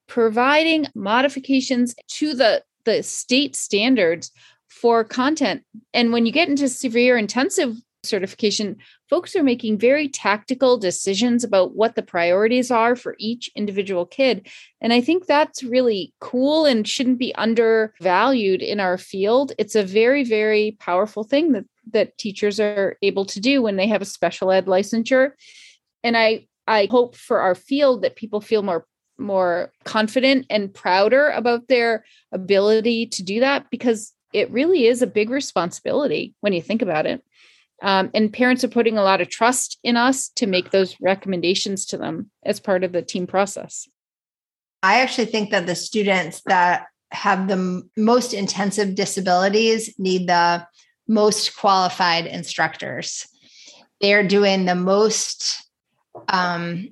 providing 0.08 0.86
modifications 0.94 1.94
to 2.08 2.34
the, 2.34 2.64
the 2.84 3.02
state 3.02 3.54
standards 3.54 4.32
for 4.68 5.04
content. 5.04 5.62
And 5.94 6.12
when 6.12 6.26
you 6.26 6.32
get 6.32 6.48
into 6.48 6.68
severe 6.68 7.16
intensive 7.16 7.76
certification, 8.04 8.76
folks 9.10 9.34
are 9.36 9.42
making 9.42 9.78
very 9.78 10.08
tactical 10.08 10.78
decisions 10.78 11.44
about 11.44 11.74
what 11.74 11.94
the 11.94 12.02
priorities 12.02 12.70
are 12.70 12.96
for 12.96 13.16
each 13.18 13.50
individual 13.54 14.06
kid. 14.06 14.48
And 14.80 14.92
I 14.92 15.00
think 15.00 15.26
that's 15.26 15.62
really 15.62 16.14
cool 16.20 16.64
and 16.64 16.86
shouldn't 16.86 17.18
be 17.18 17.34
undervalued 17.34 18.62
in 18.62 18.80
our 18.80 18.98
field. 18.98 19.52
It's 19.58 19.74
a 19.74 19.82
very, 19.82 20.24
very 20.24 20.76
powerful 20.78 21.24
thing 21.24 21.52
that, 21.52 21.64
that 21.92 22.18
teachers 22.18 22.60
are 22.60 22.96
able 23.02 23.24
to 23.26 23.40
do 23.40 23.62
when 23.62 23.76
they 23.76 23.88
have 23.88 24.02
a 24.02 24.06
special 24.06 24.50
ed 24.52 24.66
licensure. 24.66 25.32
And 26.02 26.16
I, 26.16 26.46
I 26.66 26.86
hope 26.90 27.16
for 27.16 27.40
our 27.40 27.54
field 27.54 28.02
that 28.02 28.16
people 28.16 28.40
feel 28.40 28.62
more 28.62 28.86
more 29.18 29.72
confident 29.84 30.46
and 30.50 30.72
prouder 30.72 31.30
about 31.30 31.68
their 31.68 32.04
ability 32.32 33.06
to 33.06 33.22
do 33.22 33.40
that 33.40 33.70
because 33.70 34.12
it 34.32 34.50
really 34.50 34.86
is 34.86 35.02
a 35.02 35.06
big 35.06 35.30
responsibility 35.30 36.34
when 36.40 36.52
you 36.52 36.62
think 36.62 36.82
about 36.82 37.06
it. 37.06 37.22
Um, 37.82 38.10
and 38.12 38.32
parents 38.32 38.64
are 38.64 38.68
putting 38.68 38.98
a 38.98 39.02
lot 39.02 39.20
of 39.20 39.28
trust 39.28 39.78
in 39.84 39.96
us 39.96 40.28
to 40.30 40.46
make 40.46 40.70
those 40.70 40.96
recommendations 41.00 41.86
to 41.86 41.96
them 41.96 42.30
as 42.44 42.58
part 42.58 42.82
of 42.82 42.92
the 42.92 43.02
team 43.02 43.26
process. 43.26 43.88
I 44.82 45.00
actually 45.00 45.26
think 45.26 45.50
that 45.50 45.66
the 45.66 45.74
students 45.74 46.42
that 46.46 46.86
have 47.10 47.48
the 47.48 47.82
most 47.96 48.34
intensive 48.34 48.94
disabilities 48.94 49.94
need 49.98 50.28
the 50.28 50.66
most 51.06 51.56
qualified 51.56 52.26
instructors. 52.26 53.26
They're 54.00 54.26
doing 54.26 54.66
the 54.66 54.74
most 54.74 55.64
um, 56.28 56.90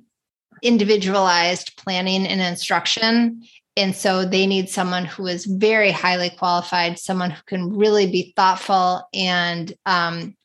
individualized 0.61 1.77
planning 1.77 2.27
and 2.27 2.41
instruction. 2.41 3.43
And 3.75 3.95
so 3.95 4.25
they 4.25 4.47
need 4.47 4.69
someone 4.69 5.05
who 5.05 5.27
is 5.27 5.45
very 5.45 5.91
highly 5.91 6.31
qualified, 6.31 6.97
someone 6.97 7.31
who 7.31 7.41
can 7.45 7.77
really 7.77 8.09
be 8.09 8.33
thoughtful 8.35 9.07
and 9.13 9.71
um, 9.85 10.35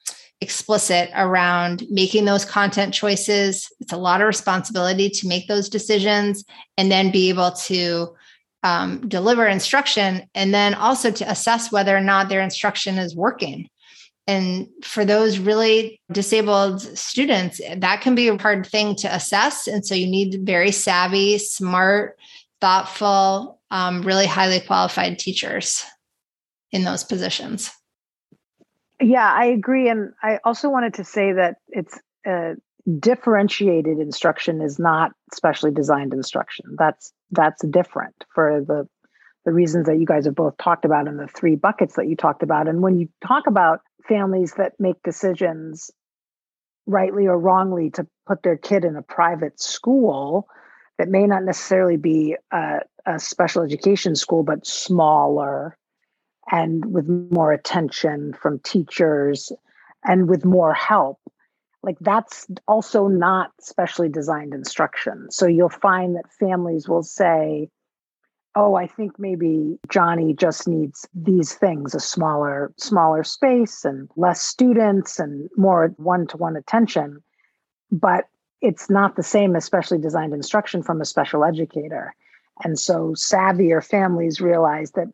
explicit 0.42 1.08
around 1.14 1.84
making 1.88 2.24
those 2.24 2.44
content 2.44 2.92
choices. 2.92 3.70
It's 3.80 3.92
a 3.92 3.96
lot 3.96 4.20
of 4.20 4.26
responsibility 4.26 5.08
to 5.08 5.28
make 5.28 5.48
those 5.48 5.68
decisions 5.68 6.44
and 6.76 6.90
then 6.90 7.10
be 7.10 7.28
able 7.28 7.52
to 7.52 8.14
um, 8.64 9.08
deliver 9.08 9.46
instruction 9.46 10.28
and 10.34 10.52
then 10.52 10.74
also 10.74 11.10
to 11.10 11.30
assess 11.30 11.72
whether 11.72 11.96
or 11.96 12.00
not 12.00 12.28
their 12.28 12.42
instruction 12.42 12.98
is 12.98 13.16
working. 13.16 13.68
And 14.26 14.68
for 14.84 15.04
those 15.04 15.38
really 15.38 16.00
disabled 16.12 16.80
students, 16.80 17.60
that 17.76 18.00
can 18.02 18.14
be 18.14 18.28
a 18.28 18.38
hard 18.38 18.66
thing 18.66 18.94
to 18.96 19.12
assess. 19.12 19.66
And 19.66 19.84
so 19.84 19.94
you 19.94 20.06
need 20.06 20.46
very 20.46 20.70
savvy, 20.70 21.38
smart, 21.38 22.16
thoughtful, 22.60 23.60
um, 23.70 24.02
really 24.02 24.26
highly 24.26 24.60
qualified 24.60 25.18
teachers 25.18 25.84
in 26.70 26.84
those 26.84 27.02
positions. 27.02 27.70
Yeah, 29.00 29.30
I 29.32 29.46
agree. 29.46 29.88
And 29.88 30.12
I 30.22 30.38
also 30.44 30.68
wanted 30.68 30.94
to 30.94 31.04
say 31.04 31.32
that 31.32 31.56
it's 31.68 31.98
uh, 32.24 32.54
differentiated 32.98 33.98
instruction 33.98 34.62
is 34.62 34.78
not 34.78 35.12
specially 35.32 35.72
designed 35.72 36.12
instruction. 36.12 36.66
That's 36.78 37.12
that's 37.30 37.64
different 37.66 38.14
for 38.34 38.62
the 38.66 38.88
the 39.44 39.52
reasons 39.52 39.86
that 39.86 39.98
you 39.98 40.06
guys 40.06 40.24
have 40.24 40.36
both 40.36 40.56
talked 40.58 40.84
about 40.84 41.08
and 41.08 41.18
the 41.18 41.26
three 41.26 41.56
buckets 41.56 41.96
that 41.96 42.06
you 42.06 42.14
talked 42.14 42.44
about. 42.44 42.68
And 42.68 42.80
when 42.80 42.98
you 42.98 43.08
talk 43.26 43.48
about 43.48 43.80
families 44.08 44.54
that 44.54 44.72
make 44.78 45.02
decisions 45.02 45.90
rightly 46.86 47.26
or 47.26 47.38
wrongly 47.38 47.90
to 47.90 48.06
put 48.26 48.42
their 48.42 48.56
kid 48.56 48.84
in 48.84 48.96
a 48.96 49.02
private 49.02 49.60
school 49.60 50.48
that 50.98 51.08
may 51.08 51.26
not 51.26 51.44
necessarily 51.44 51.96
be 51.96 52.36
a, 52.52 52.80
a 53.06 53.18
special 53.18 53.62
education 53.62 54.14
school, 54.14 54.42
but 54.42 54.66
smaller 54.66 55.76
and 56.50 56.84
with 56.92 57.08
more 57.30 57.52
attention 57.52 58.34
from 58.34 58.58
teachers 58.60 59.52
and 60.04 60.28
with 60.28 60.44
more 60.44 60.74
help. 60.74 61.18
Like 61.82 61.98
that's 62.00 62.46
also 62.68 63.08
not 63.08 63.50
specially 63.60 64.08
designed 64.08 64.54
instruction. 64.54 65.28
So 65.30 65.46
you'll 65.46 65.68
find 65.68 66.16
that 66.16 66.32
families 66.38 66.88
will 66.88 67.02
say 67.02 67.68
oh 68.54 68.74
i 68.74 68.86
think 68.86 69.18
maybe 69.18 69.78
johnny 69.88 70.34
just 70.34 70.66
needs 70.66 71.06
these 71.14 71.54
things 71.54 71.94
a 71.94 72.00
smaller 72.00 72.72
smaller 72.76 73.24
space 73.24 73.84
and 73.84 74.08
less 74.16 74.42
students 74.42 75.18
and 75.18 75.48
more 75.56 75.92
one-to-one 75.96 76.56
attention 76.56 77.22
but 77.90 78.28
it's 78.60 78.88
not 78.88 79.16
the 79.16 79.22
same 79.22 79.56
as 79.56 79.64
specially 79.64 79.98
designed 79.98 80.32
instruction 80.32 80.82
from 80.82 81.00
a 81.00 81.04
special 81.04 81.44
educator 81.44 82.14
and 82.64 82.78
so 82.78 83.10
savvier 83.10 83.84
families 83.84 84.40
realize 84.40 84.92
that 84.92 85.08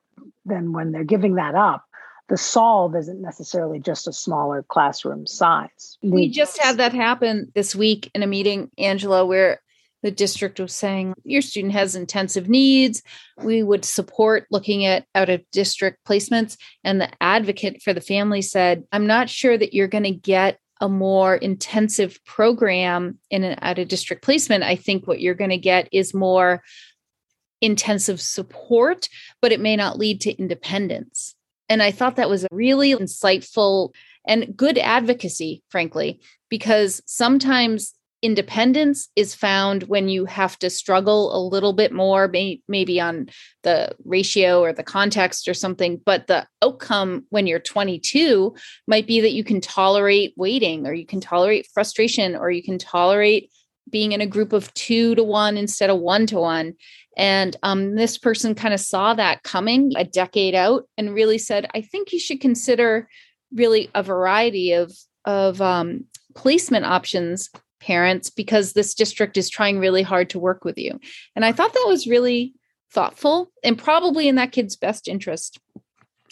then 0.45 0.73
when 0.73 0.92
they're 0.92 1.04
giving 1.04 1.35
that 1.35 1.54
up 1.54 1.85
the 2.28 2.37
solve 2.37 2.95
isn't 2.95 3.21
necessarily 3.21 3.80
just 3.80 4.07
a 4.07 4.12
smaller 4.12 4.62
classroom 4.62 5.26
size. 5.26 5.97
We 6.02 6.28
just 6.28 6.62
had 6.62 6.76
that 6.76 6.92
happen 6.92 7.50
this 7.54 7.75
week 7.75 8.11
in 8.14 8.23
a 8.23 8.26
meeting, 8.26 8.71
Angela, 8.76 9.25
where 9.25 9.61
the 10.02 10.11
district 10.11 10.61
was 10.61 10.75
saying 10.75 11.14
your 11.25 11.43
student 11.43 11.73
has 11.73 11.97
intensive 11.97 12.49
needs. 12.49 13.02
We 13.43 13.62
would 13.62 13.85
support 13.85 14.47
looking 14.50 14.85
at 14.87 15.07
out 15.14 15.28
of 15.28 15.43
district 15.50 15.99
placements. 16.07 16.57
And 16.85 17.00
the 17.00 17.11
advocate 17.21 17.83
for 17.83 17.93
the 17.93 18.00
family 18.00 18.43
said, 18.43 18.85
I'm 18.93 19.07
not 19.07 19.28
sure 19.28 19.59
that 19.59 19.75
you're 19.75 19.88
going 19.88 20.05
to 20.05 20.11
get 20.11 20.59
a 20.81 20.88
more 20.88 21.35
intensive 21.35 22.25
program 22.25 23.19
in 23.31 23.43
an 23.43 23.59
out 23.62 23.81
of 23.81 23.88
district 23.88 24.23
placement. 24.23 24.62
I 24.62 24.76
think 24.76 25.07
what 25.07 25.21
you're 25.21 25.35
going 25.35 25.50
to 25.50 25.59
get 25.59 25.88
is 25.90 26.14
more 26.14 26.62
intensive 27.61 28.21
support, 28.21 29.09
but 29.43 29.50
it 29.50 29.59
may 29.59 29.75
not 29.75 29.99
lead 29.99 30.21
to 30.23 30.37
independence. 30.37 31.35
And 31.69 31.83
I 31.83 31.90
thought 31.90 32.17
that 32.17 32.31
was 32.31 32.45
a 32.45 32.49
really 32.52 32.95
insightful 32.95 33.93
and 34.26 34.57
good 34.57 34.78
advocacy, 34.78 35.62
frankly, 35.69 36.21
because 36.49 37.02
sometimes 37.07 37.95
independence 38.22 39.08
is 39.14 39.34
found 39.34 39.84
when 39.84 40.08
you 40.08 40.25
have 40.25 40.58
to 40.58 40.68
struggle 40.68 41.37
a 41.37 41.40
little 41.40 41.72
bit 41.72 41.92
more 41.92 42.26
may, 42.28 42.60
maybe 42.66 43.00
on 43.00 43.28
the 43.62 43.94
ratio 44.04 44.60
or 44.60 44.72
the 44.72 44.82
context 44.82 45.46
or 45.46 45.54
something 45.54 46.00
but 46.04 46.26
the 46.26 46.46
outcome 46.62 47.25
when 47.30 47.46
you're 47.46 47.60
22 47.60 48.54
might 48.88 49.06
be 49.06 49.20
that 49.20 49.32
you 49.32 49.44
can 49.44 49.60
tolerate 49.60 50.34
waiting 50.37 50.87
or 50.87 50.92
you 50.92 51.06
can 51.06 51.20
tolerate 51.20 51.68
frustration 51.72 52.34
or 52.34 52.50
you 52.50 52.62
can 52.62 52.78
tolerate 52.78 53.50
being 53.90 54.12
in 54.12 54.20
a 54.20 54.26
group 54.26 54.52
of 54.52 54.72
two 54.75 55.14
to 55.14 55.22
one 55.22 55.56
instead 55.56 55.90
of 55.90 55.98
one 55.98 56.26
to 56.26 56.38
one. 56.38 56.75
And 57.16 57.56
um, 57.62 57.95
this 57.95 58.19
person 58.19 58.54
kind 58.54 58.75
of 58.75 58.80
saw 58.80 59.14
that 59.14 59.43
coming 59.43 59.93
a 59.97 60.04
decade 60.04 60.54
out 60.54 60.84
and 60.97 61.14
really 61.14 61.38
said, 61.38 61.69
I 61.75 61.80
think 61.80 62.12
you 62.12 62.21
should 62.21 62.40
consider 62.40 63.08
really 63.52 63.90
a 63.95 64.02
variety 64.02 64.73
of, 64.73 64.93
of 65.25 65.60
um, 65.60 66.04
placement 66.34 66.84
options, 66.84 67.50
parents, 67.80 68.30
because 68.30 68.73
this 68.73 68.95
district 68.95 69.36
is 69.36 69.49
trying 69.49 69.78
really 69.78 70.02
hard 70.02 70.30
to 70.30 70.38
work 70.38 70.64
with 70.64 70.78
you. 70.78 70.99
And 71.36 71.45
I 71.45 71.52
thought 71.52 71.73
that 71.73 71.86
was 71.86 72.06
really 72.06 72.54
thoughtful 72.93 73.52
and 73.62 73.78
probably 73.78 74.28
in 74.28 74.36
that 74.36 74.52
kid's 74.52 74.76
best 74.76 75.08
interest. 75.08 75.58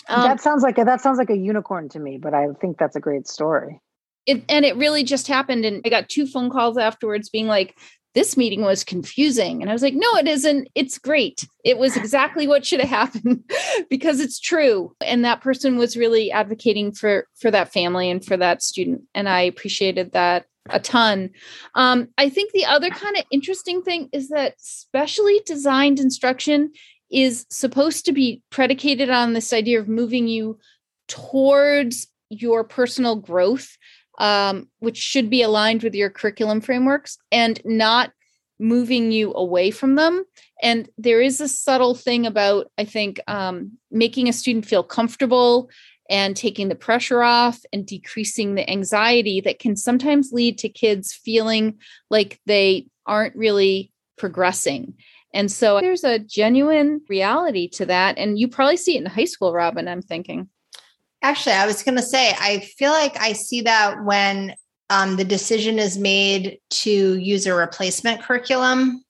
Um, 0.08 0.22
that 0.22 0.40
sounds 0.40 0.62
like 0.62 0.78
a, 0.78 0.84
that 0.84 1.00
sounds 1.00 1.18
like 1.18 1.30
a 1.30 1.36
unicorn 1.36 1.88
to 1.90 1.98
me, 1.98 2.18
but 2.18 2.34
I 2.34 2.48
think 2.60 2.78
that's 2.78 2.96
a 2.96 3.00
great 3.00 3.26
story. 3.26 3.80
It, 4.24 4.44
and 4.48 4.64
it 4.64 4.76
really 4.76 5.04
just 5.04 5.28
happened 5.28 5.64
and 5.64 5.82
i 5.84 5.88
got 5.88 6.08
two 6.08 6.26
phone 6.26 6.50
calls 6.50 6.76
afterwards 6.76 7.28
being 7.28 7.46
like 7.46 7.78
this 8.16 8.34
meeting 8.34 8.62
was 8.62 8.82
confusing. 8.82 9.60
And 9.60 9.70
I 9.70 9.74
was 9.74 9.82
like, 9.82 9.92
no, 9.94 10.08
it 10.16 10.26
isn't. 10.26 10.68
It's 10.74 10.96
great. 10.96 11.46
It 11.64 11.76
was 11.76 11.98
exactly 11.98 12.48
what 12.48 12.64
should 12.64 12.80
have 12.80 12.88
happened 12.88 13.44
because 13.90 14.20
it's 14.20 14.40
true. 14.40 14.96
And 15.02 15.22
that 15.24 15.42
person 15.42 15.76
was 15.76 15.98
really 15.98 16.32
advocating 16.32 16.92
for 16.92 17.28
for 17.38 17.50
that 17.50 17.74
family 17.74 18.10
and 18.10 18.24
for 18.24 18.38
that 18.38 18.62
student. 18.62 19.02
And 19.14 19.28
I 19.28 19.42
appreciated 19.42 20.12
that 20.12 20.46
a 20.70 20.80
ton. 20.80 21.28
Um, 21.74 22.08
I 22.16 22.30
think 22.30 22.52
the 22.52 22.64
other 22.64 22.88
kind 22.88 23.18
of 23.18 23.24
interesting 23.30 23.82
thing 23.82 24.08
is 24.12 24.30
that 24.30 24.54
specially 24.58 25.42
designed 25.44 26.00
instruction 26.00 26.72
is 27.10 27.44
supposed 27.50 28.06
to 28.06 28.12
be 28.12 28.42
predicated 28.50 29.10
on 29.10 29.34
this 29.34 29.52
idea 29.52 29.78
of 29.78 29.88
moving 29.88 30.26
you 30.26 30.58
towards 31.06 32.08
your 32.30 32.64
personal 32.64 33.16
growth 33.16 33.76
um, 34.18 34.68
which 34.78 34.96
should 34.96 35.30
be 35.30 35.42
aligned 35.42 35.82
with 35.82 35.94
your 35.94 36.10
curriculum 36.10 36.60
frameworks 36.60 37.18
and 37.30 37.60
not 37.64 38.12
moving 38.58 39.12
you 39.12 39.34
away 39.34 39.70
from 39.70 39.96
them. 39.96 40.24
And 40.62 40.88
there 40.96 41.20
is 41.20 41.40
a 41.40 41.48
subtle 41.48 41.94
thing 41.94 42.26
about, 42.26 42.70
I 42.78 42.84
think, 42.84 43.20
um, 43.26 43.72
making 43.90 44.28
a 44.28 44.32
student 44.32 44.66
feel 44.66 44.82
comfortable 44.82 45.70
and 46.08 46.36
taking 46.36 46.68
the 46.68 46.74
pressure 46.74 47.22
off 47.22 47.60
and 47.72 47.86
decreasing 47.86 48.54
the 48.54 48.68
anxiety 48.70 49.40
that 49.42 49.58
can 49.58 49.76
sometimes 49.76 50.32
lead 50.32 50.58
to 50.58 50.68
kids 50.68 51.12
feeling 51.12 51.78
like 52.10 52.40
they 52.46 52.86
aren't 53.06 53.36
really 53.36 53.92
progressing. 54.16 54.94
And 55.34 55.52
so 55.52 55.80
there's 55.80 56.04
a 56.04 56.18
genuine 56.18 57.02
reality 57.08 57.68
to 57.70 57.86
that. 57.86 58.16
And 58.16 58.38
you 58.38 58.48
probably 58.48 58.78
see 58.78 58.96
it 58.96 59.00
in 59.00 59.06
high 59.06 59.24
school, 59.26 59.52
Robin, 59.52 59.86
I'm 59.88 60.00
thinking. 60.00 60.48
Actually, 61.22 61.54
I 61.54 61.66
was 61.66 61.82
going 61.82 61.96
to 61.96 62.02
say, 62.02 62.32
I 62.38 62.60
feel 62.60 62.92
like 62.92 63.18
I 63.20 63.32
see 63.32 63.62
that 63.62 64.04
when 64.04 64.54
um, 64.90 65.16
the 65.16 65.24
decision 65.24 65.78
is 65.78 65.98
made 65.98 66.58
to 66.70 67.16
use 67.18 67.46
a 67.46 67.54
replacement 67.54 68.22
curriculum. 68.22 69.04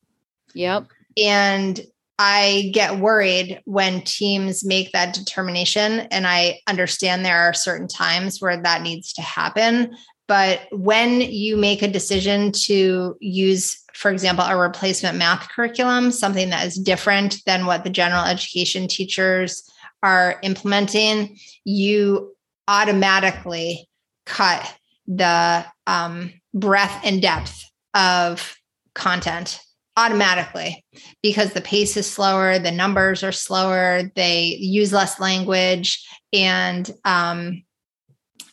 Yep. 0.55 0.87
And 1.23 1.81
I 2.19 2.71
get 2.73 2.99
worried 2.99 3.61
when 3.67 4.01
teams 4.03 4.65
make 4.65 4.93
that 4.93 5.15
determination. 5.15 6.01
And 6.11 6.27
I 6.27 6.61
understand 6.67 7.25
there 7.25 7.41
are 7.41 7.53
certain 7.53 7.89
times 7.89 8.41
where 8.41 8.61
that 8.63 8.83
needs 8.83 9.13
to 9.15 9.23
happen. 9.23 9.95
But 10.27 10.63
when 10.73 11.21
you 11.21 11.57
make 11.57 11.83
a 11.83 11.89
decision 11.89 12.53
to 12.53 13.17
use, 13.21 13.83
for 13.93 14.11
example, 14.11 14.45
a 14.45 14.57
replacement 14.57 15.19
math 15.19 15.49
curriculum, 15.51 16.11
something 16.11 16.51
that 16.51 16.67
is 16.67 16.77
different 16.77 17.45
than 17.45 17.67
what 17.67 17.85
the 17.85 17.91
general 17.91 18.25
education 18.25 18.89
teachers 18.89 19.71
are 20.07 20.39
implementing, 20.43 21.37
you 21.65 22.33
automatically 22.69 23.89
cut 24.25 24.73
the 25.09 25.67
um, 25.89 26.33
breadth 26.55 27.01
and 27.05 27.21
depth 27.21 27.65
of 27.93 28.57
content 28.95 29.61
automatically 29.97 30.85
because 31.23 31.53
the 31.53 31.61
pace 31.61 31.97
is 31.97 32.09
slower, 32.09 32.59
the 32.59 32.71
numbers 32.71 33.25
are 33.25 33.33
slower, 33.33 34.03
they 34.15 34.57
use 34.61 34.93
less 34.93 35.19
language. 35.19 36.07
And 36.33 36.89
um, 37.05 37.65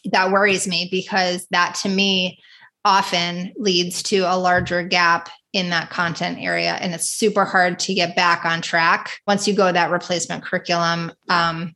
that 0.05 0.31
worries 0.31 0.67
me 0.67 0.87
because 0.89 1.45
that 1.51 1.75
to 1.83 1.89
me 1.89 2.39
often 2.83 3.53
leads 3.57 4.01
to 4.03 4.21
a 4.21 4.37
larger 4.37 4.81
gap 4.81 5.29
in 5.53 5.69
that 5.69 5.89
content 5.91 6.39
area. 6.41 6.73
And 6.73 6.93
it's 6.93 7.07
super 7.07 7.45
hard 7.45 7.79
to 7.79 7.93
get 7.93 8.15
back 8.15 8.43
on 8.43 8.61
track 8.61 9.19
once 9.27 9.47
you 9.47 9.53
go 9.53 9.71
that 9.71 9.91
replacement 9.91 10.43
curriculum 10.43 11.11
um, 11.29 11.75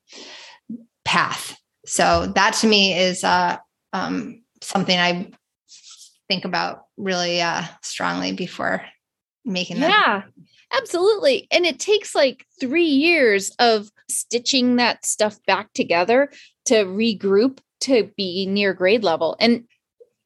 path. 1.05 1.57
So 1.85 2.31
that 2.35 2.53
to 2.55 2.67
me 2.67 2.97
is 2.97 3.23
uh, 3.23 3.57
um, 3.93 4.41
something 4.61 4.97
I 4.97 5.31
think 6.27 6.43
about 6.43 6.85
really 6.97 7.39
uh, 7.39 7.63
strongly 7.81 8.33
before 8.33 8.83
making 9.45 9.79
that. 9.79 9.89
Yeah, 9.89 10.23
absolutely. 10.75 11.47
And 11.51 11.65
it 11.65 11.79
takes 11.79 12.13
like 12.13 12.45
three 12.59 12.83
years 12.83 13.51
of 13.59 13.89
stitching 14.09 14.77
that 14.77 15.05
stuff 15.05 15.37
back 15.45 15.71
together 15.73 16.31
to 16.65 16.85
regroup 16.85 17.59
to 17.81 18.11
be 18.17 18.45
near 18.47 18.73
grade 18.73 19.03
level. 19.03 19.37
And 19.39 19.65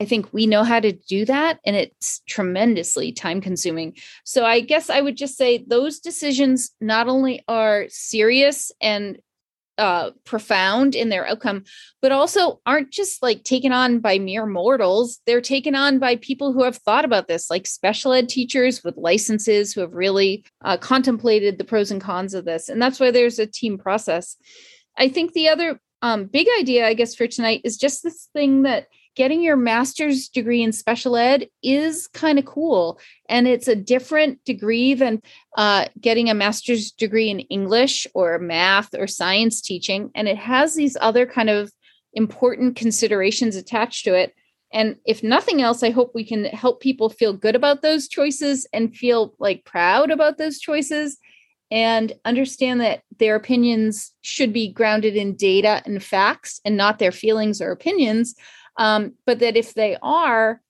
I 0.01 0.05
think 0.05 0.33
we 0.33 0.47
know 0.47 0.63
how 0.63 0.79
to 0.79 0.93
do 0.93 1.25
that, 1.25 1.59
and 1.63 1.75
it's 1.75 2.21
tremendously 2.27 3.11
time 3.11 3.39
consuming. 3.39 3.95
So, 4.23 4.43
I 4.43 4.59
guess 4.59 4.89
I 4.89 4.99
would 4.99 5.15
just 5.15 5.37
say 5.37 5.63
those 5.67 5.99
decisions 5.99 6.71
not 6.81 7.07
only 7.07 7.43
are 7.47 7.85
serious 7.87 8.71
and 8.81 9.19
uh, 9.77 10.09
profound 10.25 10.95
in 10.95 11.09
their 11.09 11.27
outcome, 11.27 11.65
but 12.01 12.11
also 12.11 12.61
aren't 12.65 12.89
just 12.89 13.21
like 13.21 13.43
taken 13.43 13.71
on 13.71 13.99
by 13.99 14.17
mere 14.17 14.47
mortals. 14.47 15.19
They're 15.27 15.39
taken 15.39 15.75
on 15.75 15.99
by 15.99 16.15
people 16.15 16.51
who 16.51 16.63
have 16.63 16.77
thought 16.77 17.05
about 17.05 17.27
this, 17.27 17.51
like 17.51 17.67
special 17.67 18.11
ed 18.11 18.27
teachers 18.27 18.83
with 18.83 18.97
licenses 18.97 19.71
who 19.71 19.81
have 19.81 19.93
really 19.93 20.43
uh, 20.65 20.77
contemplated 20.77 21.59
the 21.59 21.63
pros 21.63 21.91
and 21.91 22.01
cons 22.01 22.33
of 22.33 22.45
this. 22.45 22.69
And 22.69 22.81
that's 22.81 22.99
why 22.99 23.11
there's 23.11 23.37
a 23.37 23.45
team 23.45 23.77
process. 23.77 24.35
I 24.97 25.09
think 25.09 25.33
the 25.33 25.49
other 25.49 25.79
um, 26.01 26.25
big 26.25 26.47
idea, 26.59 26.87
I 26.87 26.95
guess, 26.95 27.13
for 27.13 27.27
tonight 27.27 27.61
is 27.63 27.77
just 27.77 28.01
this 28.01 28.29
thing 28.33 28.63
that 28.63 28.87
getting 29.15 29.41
your 29.41 29.57
master's 29.57 30.29
degree 30.29 30.63
in 30.63 30.71
special 30.71 31.17
ed 31.17 31.47
is 31.61 32.07
kind 32.07 32.39
of 32.39 32.45
cool. 32.45 32.99
And 33.27 33.47
it's 33.47 33.67
a 33.67 33.75
different 33.75 34.43
degree 34.45 34.93
than 34.93 35.21
uh, 35.57 35.87
getting 35.99 36.29
a 36.29 36.33
master's 36.33 36.91
degree 36.91 37.29
in 37.29 37.41
English 37.41 38.07
or 38.13 38.39
math 38.39 38.93
or 38.93 39.07
science 39.07 39.61
teaching. 39.61 40.11
And 40.15 40.27
it 40.27 40.37
has 40.37 40.75
these 40.75 40.97
other 41.01 41.25
kind 41.25 41.49
of 41.49 41.71
important 42.13 42.75
considerations 42.75 43.55
attached 43.55 44.05
to 44.05 44.13
it. 44.13 44.33
And 44.73 44.95
if 45.05 45.21
nothing 45.21 45.61
else, 45.61 45.83
I 45.83 45.89
hope 45.89 46.11
we 46.13 46.23
can 46.23 46.45
help 46.45 46.79
people 46.79 47.09
feel 47.09 47.33
good 47.33 47.55
about 47.55 47.81
those 47.81 48.07
choices 48.07 48.65
and 48.71 48.95
feel 48.95 49.33
like 49.37 49.65
proud 49.65 50.11
about 50.11 50.37
those 50.37 50.59
choices 50.59 51.17
and 51.71 52.13
understand 52.25 52.81
that 52.81 53.01
their 53.17 53.35
opinions 53.35 54.11
should 54.21 54.51
be 54.51 54.71
grounded 54.71 55.15
in 55.15 55.35
data 55.35 55.81
and 55.85 56.03
facts 56.03 56.59
and 56.65 56.75
not 56.75 56.99
their 56.99 57.13
feelings 57.13 57.61
or 57.61 57.71
opinions. 57.71 58.35
Um, 58.77 59.13
but 59.25 59.39
that 59.39 59.57
if 59.57 59.73
they 59.73 59.97
are, 60.01 60.61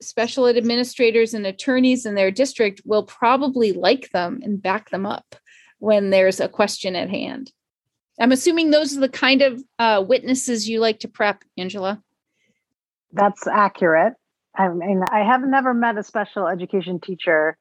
special 0.00 0.46
ed 0.46 0.56
administrators 0.56 1.32
and 1.32 1.46
attorneys 1.46 2.04
in 2.04 2.14
their 2.14 2.30
district 2.30 2.82
will 2.84 3.04
probably 3.04 3.72
like 3.72 4.10
them 4.10 4.40
and 4.42 4.60
back 4.60 4.90
them 4.90 5.06
up 5.06 5.36
when 5.78 6.10
there's 6.10 6.40
a 6.40 6.48
question 6.48 6.94
at 6.94 7.10
hand. 7.10 7.52
I'm 8.20 8.32
assuming 8.32 8.70
those 8.70 8.96
are 8.96 9.00
the 9.00 9.08
kind 9.08 9.42
of 9.42 9.62
uh, 9.78 10.04
witnesses 10.06 10.68
you 10.68 10.80
like 10.80 11.00
to 11.00 11.08
prep, 11.08 11.42
Angela. 11.56 12.02
That's 13.12 13.46
accurate. 13.46 14.14
I 14.54 14.68
mean, 14.68 15.02
I 15.10 15.20
have 15.20 15.42
never 15.42 15.72
met 15.72 15.96
a 15.96 16.02
special 16.02 16.46
education 16.46 17.00
teacher, 17.00 17.56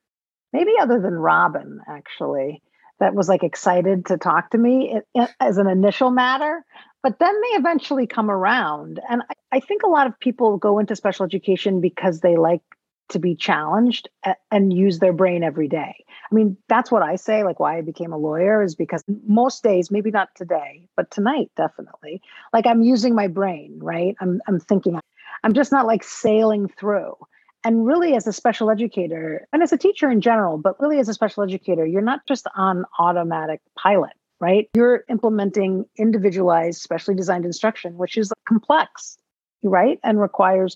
maybe 0.52 0.72
other 0.82 1.00
than 1.00 1.14
Robin, 1.14 1.80
actually, 1.88 2.62
that 3.02 3.14
was 3.14 3.28
like 3.28 3.44
excited 3.44 4.06
to 4.06 4.18
talk 4.18 4.52
to 4.52 4.58
me 4.58 5.02
as 5.40 5.58
an 5.58 5.68
initial 5.68 6.10
matter 6.10 6.64
but 7.04 7.20
then 7.20 7.34
they 7.42 7.58
eventually 7.58 8.08
come 8.08 8.30
around. 8.30 9.00
And 9.10 9.24
I, 9.24 9.58
I, 9.58 9.60
think 9.60 9.84
a 9.84 9.90
lot 9.90 10.08
of 10.08 10.20
people 10.20 10.58
go 10.58 10.80
into 10.80 10.96
special 10.96 11.26
education 11.26 11.82
because 11.82 12.20
they 12.20 12.38
like 12.38 12.62
to 13.10 13.20
be 13.20 13.36
challenged 13.36 14.08
and 14.52 14.72
use 14.72 15.00
their 15.00 15.12
brain 15.12 15.44
every 15.44 15.68
day. 15.68 16.06
I 16.32 16.36
mean, 16.36 16.56
that's 16.70 16.92
what 16.92 17.02
I 17.02 17.18
say, 17.18 17.44
like 17.44 17.60
why 17.60 17.78
I 17.78 17.82
became 17.82 18.14
a 18.14 18.18
lawyer 18.18 18.64
is 18.64 18.76
because 18.76 19.04
most 19.28 19.64
days, 19.64 19.92
maybe 19.92 20.12
not 20.12 20.30
today, 20.36 20.88
but 20.96 21.12
tonight, 21.12 21.52
definitely, 21.58 22.22
like 22.54 22.66
I'm 22.66 22.82
using 22.82 23.14
my 23.14 23.28
brain, 23.28 23.80
right? 23.82 24.16
I'm, 24.22 24.42
I'm 24.48 24.60
thinking, 24.60 24.98
I'm 25.44 25.54
just 25.54 25.74
not 25.74 25.86
like 25.86 26.04
sailing 26.04 26.70
through. 26.70 27.16
And 27.64 27.86
really, 27.86 28.16
as 28.16 28.26
a 28.26 28.34
special 28.34 28.72
educator 28.72 29.48
and 29.54 29.62
as 29.62 29.72
a 29.72 29.78
teacher 29.78 30.10
in 30.10 30.22
general, 30.22 30.58
but 30.58 30.80
really 30.80 31.00
as 31.00 31.10
a 31.10 31.14
special 31.14 31.44
educator, 31.44 31.86
you're 31.86 32.02
not 32.02 32.26
just 32.28 32.48
on 32.56 32.86
automatic 33.00 33.62
pilot 33.78 34.14
right? 34.42 34.68
You're 34.76 35.06
implementing 35.08 35.86
individualized, 35.98 36.82
specially 36.82 37.16
designed 37.16 37.46
instruction, 37.46 37.96
which 37.96 38.18
is 38.18 38.34
complex, 38.48 39.18
right? 39.64 40.00
And 40.04 40.20
requires 40.20 40.76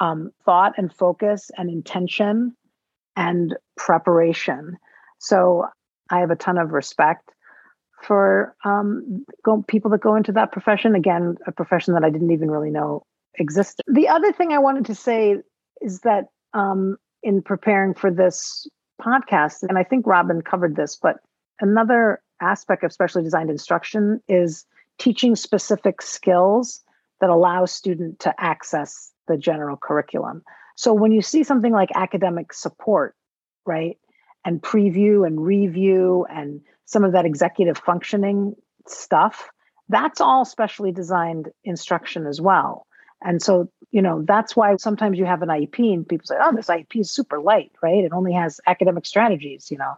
um, 0.00 0.32
thought 0.44 0.74
and 0.76 0.92
focus 0.92 1.50
and 1.56 1.70
intention 1.70 2.54
and 3.16 3.56
preparation. 3.76 4.76
So 5.20 5.66
I 6.10 6.18
have 6.18 6.32
a 6.32 6.36
ton 6.36 6.58
of 6.58 6.72
respect 6.72 7.30
for 8.02 8.54
um, 8.64 9.24
go, 9.44 9.64
people 9.66 9.92
that 9.92 10.00
go 10.00 10.16
into 10.16 10.32
that 10.32 10.50
profession. 10.50 10.96
Again, 10.96 11.36
a 11.46 11.52
profession 11.52 11.94
that 11.94 12.04
I 12.04 12.10
didn't 12.10 12.32
even 12.32 12.50
really 12.50 12.70
know 12.70 13.06
existed. 13.36 13.84
The 13.86 14.08
other 14.08 14.32
thing 14.32 14.52
I 14.52 14.58
wanted 14.58 14.86
to 14.86 14.94
say 14.94 15.36
is 15.80 16.00
that 16.00 16.26
um, 16.52 16.96
in 17.22 17.42
preparing 17.42 17.94
for 17.94 18.10
this 18.10 18.66
podcast, 19.00 19.62
and 19.62 19.78
I 19.78 19.84
think 19.84 20.06
Robin 20.06 20.42
covered 20.42 20.76
this, 20.76 20.96
but 21.00 21.16
another 21.60 22.20
aspect 22.40 22.84
of 22.84 22.92
specially 22.92 23.24
designed 23.24 23.50
instruction 23.50 24.20
is 24.28 24.64
teaching 24.98 25.34
specific 25.34 26.02
skills 26.02 26.82
that 27.20 27.30
allow 27.30 27.64
student 27.64 28.18
to 28.20 28.34
access 28.38 29.12
the 29.26 29.36
general 29.36 29.76
curriculum. 29.76 30.42
So 30.76 30.92
when 30.92 31.12
you 31.12 31.22
see 31.22 31.44
something 31.44 31.72
like 31.72 31.90
academic 31.94 32.52
support, 32.52 33.14
right, 33.64 33.96
and 34.44 34.60
preview 34.60 35.26
and 35.26 35.44
review 35.44 36.26
and 36.28 36.60
some 36.84 37.04
of 37.04 37.12
that 37.12 37.24
executive 37.24 37.78
functioning 37.78 38.54
stuff, 38.86 39.48
that's 39.88 40.20
all 40.20 40.44
specially 40.44 40.92
designed 40.92 41.48
instruction 41.64 42.26
as 42.26 42.40
well. 42.40 42.86
And 43.22 43.42
so, 43.42 43.70
you 43.94 44.02
know, 44.02 44.22
that's 44.26 44.56
why 44.56 44.76
sometimes 44.76 45.18
you 45.18 45.24
have 45.24 45.40
an 45.40 45.48
IEP 45.48 45.94
and 45.94 46.06
people 46.06 46.26
say, 46.26 46.34
oh, 46.42 46.54
this 46.54 46.66
IEP 46.66 47.00
is 47.00 47.10
super 47.10 47.38
light, 47.38 47.70
right? 47.80 48.04
It 48.04 48.12
only 48.12 48.32
has 48.32 48.60
academic 48.66 49.06
strategies, 49.06 49.70
you 49.70 49.78
know 49.78 49.94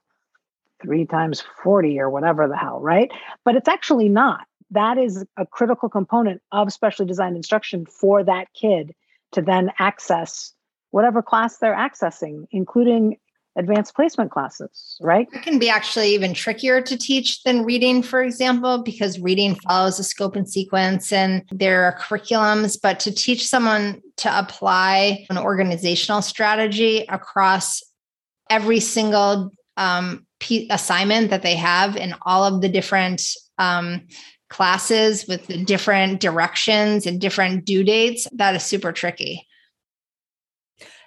three 0.83 1.07
times 1.07 1.43
40 1.63 1.99
or 2.01 2.11
whatever 2.11 2.49
the 2.49 2.57
hell, 2.57 2.81
right? 2.81 3.11
But 3.45 3.57
it's 3.57 3.69
actually 3.69 4.09
not. 4.09 4.47
That 4.71 4.99
is 4.99 5.25
a 5.37 5.47
critical 5.47 5.89
component 5.89 6.43
of 6.53 6.73
specially 6.73 7.07
designed 7.07 7.37
instruction 7.37 7.87
for 7.87 8.25
that 8.25 8.53
kid 8.53 8.95
to 9.33 9.43
then 9.43 9.73
access 9.79 10.53
whatever 10.91 11.23
class 11.23 11.59
they're 11.59 11.75
accessing, 11.75 12.47
including 12.51 13.17
advanced 13.57 13.95
placement 13.95 14.31
classes, 14.31 14.97
right? 15.01 15.29
It 15.33 15.43
can 15.43 15.59
be 15.59 15.69
actually 15.69 16.15
even 16.15 16.35
trickier 16.35 16.81
to 16.83 16.97
teach 16.97 17.43
than 17.43 17.65
reading, 17.65 18.03
for 18.03 18.23
example, 18.23 18.83
because 18.83 19.19
reading 19.19 19.55
follows 19.57 19.99
a 19.99 20.05
scope 20.05 20.37
and 20.37 20.49
sequence 20.49 21.13
and 21.13 21.43
there 21.51 21.85
are 21.85 21.99
curriculums. 21.99 22.79
But 22.81 23.01
to 23.01 23.15
teach 23.15 23.47
someone 23.47 24.03
to 24.19 24.39
apply 24.39 25.27
an 25.31 25.39
organizational 25.39 26.23
strategy 26.23 27.05
across 27.09 27.83
every 28.51 28.81
single 28.81 29.51
um, 29.77 30.27
assignment 30.71 31.31
that 31.31 31.43
they 31.43 31.57
have 31.57 31.97
in 31.97 32.15
all 32.23 32.45
of 32.45 32.61
the 32.61 32.69
different 32.69 33.23
um, 33.59 34.03
classes 34.49 35.27
with 35.27 35.47
the 35.47 35.65
different 35.65 36.21
directions 36.21 37.07
and 37.07 37.21
different 37.21 37.65
due 37.65 37.83
dates, 37.83 38.29
that 38.33 38.55
is 38.55 38.63
super 38.63 38.93
tricky. 38.93 39.47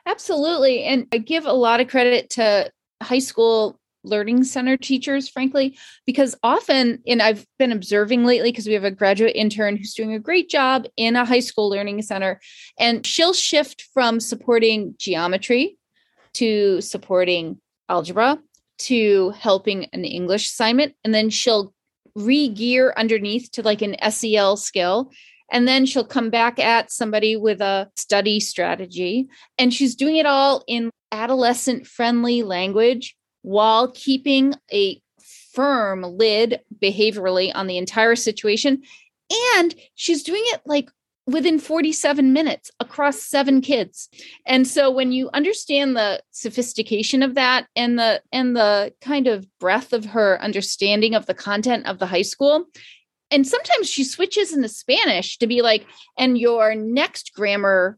Absolutely. 0.09 0.83
And 0.83 1.07
I 1.13 1.17
give 1.17 1.45
a 1.45 1.53
lot 1.53 1.79
of 1.79 1.87
credit 1.87 2.29
to 2.31 2.71
high 3.01 3.19
school 3.19 3.79
learning 4.05 4.45
center 4.45 4.77
teachers 4.77 5.27
frankly 5.27 5.77
because 6.05 6.33
often 6.41 7.03
and 7.05 7.21
i've 7.21 7.45
been 7.59 7.73
observing 7.73 8.23
lately 8.23 8.49
because 8.49 8.65
we 8.65 8.71
have 8.71 8.85
a 8.85 8.91
graduate 8.91 9.35
intern 9.35 9.75
who's 9.75 9.93
doing 9.93 10.13
a 10.13 10.19
great 10.19 10.49
job 10.49 10.85
in 10.95 11.17
a 11.17 11.25
high 11.25 11.41
school 11.41 11.69
learning 11.69 12.01
center 12.01 12.39
and 12.79 13.05
she'll 13.05 13.33
shift 13.33 13.83
from 13.93 14.21
supporting 14.21 14.95
geometry 14.97 15.77
to 16.33 16.79
supporting 16.79 17.59
algebra 17.89 18.39
to 18.79 19.31
helping 19.31 19.85
an 19.93 20.05
English 20.05 20.49
assignment, 20.49 20.95
and 21.03 21.13
then 21.13 21.29
she'll 21.29 21.73
re-gear 22.15 22.93
underneath 22.97 23.51
to 23.51 23.61
like 23.61 23.81
an 23.81 23.95
SEL 24.09 24.57
skill. 24.57 25.11
And 25.51 25.67
then 25.67 25.85
she'll 25.85 26.05
come 26.05 26.29
back 26.29 26.59
at 26.59 26.91
somebody 26.91 27.35
with 27.35 27.61
a 27.61 27.89
study 27.95 28.39
strategy. 28.39 29.27
And 29.57 29.73
she's 29.73 29.95
doing 29.95 30.17
it 30.17 30.25
all 30.25 30.63
in 30.67 30.91
adolescent 31.11 31.87
friendly 31.87 32.43
language 32.43 33.15
while 33.41 33.91
keeping 33.91 34.53
a 34.71 35.01
firm 35.53 36.03
lid 36.03 36.61
behaviorally 36.81 37.51
on 37.53 37.67
the 37.67 37.77
entire 37.77 38.15
situation. 38.15 38.83
And 39.55 39.75
she's 39.95 40.23
doing 40.23 40.43
it 40.45 40.61
like 40.65 40.89
within 41.29 41.59
47 41.59 42.33
minutes 42.33 42.71
across 42.79 43.21
seven 43.21 43.61
kids 43.61 44.09
and 44.47 44.67
so 44.67 44.89
when 44.89 45.11
you 45.11 45.29
understand 45.33 45.95
the 45.95 46.21
sophistication 46.31 47.21
of 47.21 47.35
that 47.35 47.67
and 47.75 47.99
the 47.99 48.21
and 48.31 48.55
the 48.55 48.91
kind 48.99 49.27
of 49.27 49.45
breadth 49.59 49.93
of 49.93 50.05
her 50.05 50.41
understanding 50.41 51.13
of 51.13 51.27
the 51.27 51.35
content 51.35 51.85
of 51.85 51.99
the 51.99 52.07
high 52.07 52.23
school 52.23 52.65
and 53.31 53.45
sometimes 53.45 53.89
she 53.89 54.03
switches 54.03 54.53
into 54.53 54.69
spanish 54.69 55.37
to 55.37 55.47
be 55.47 55.61
like 55.61 55.85
and 56.17 56.37
your 56.37 56.75
next 56.75 57.33
grammar 57.33 57.97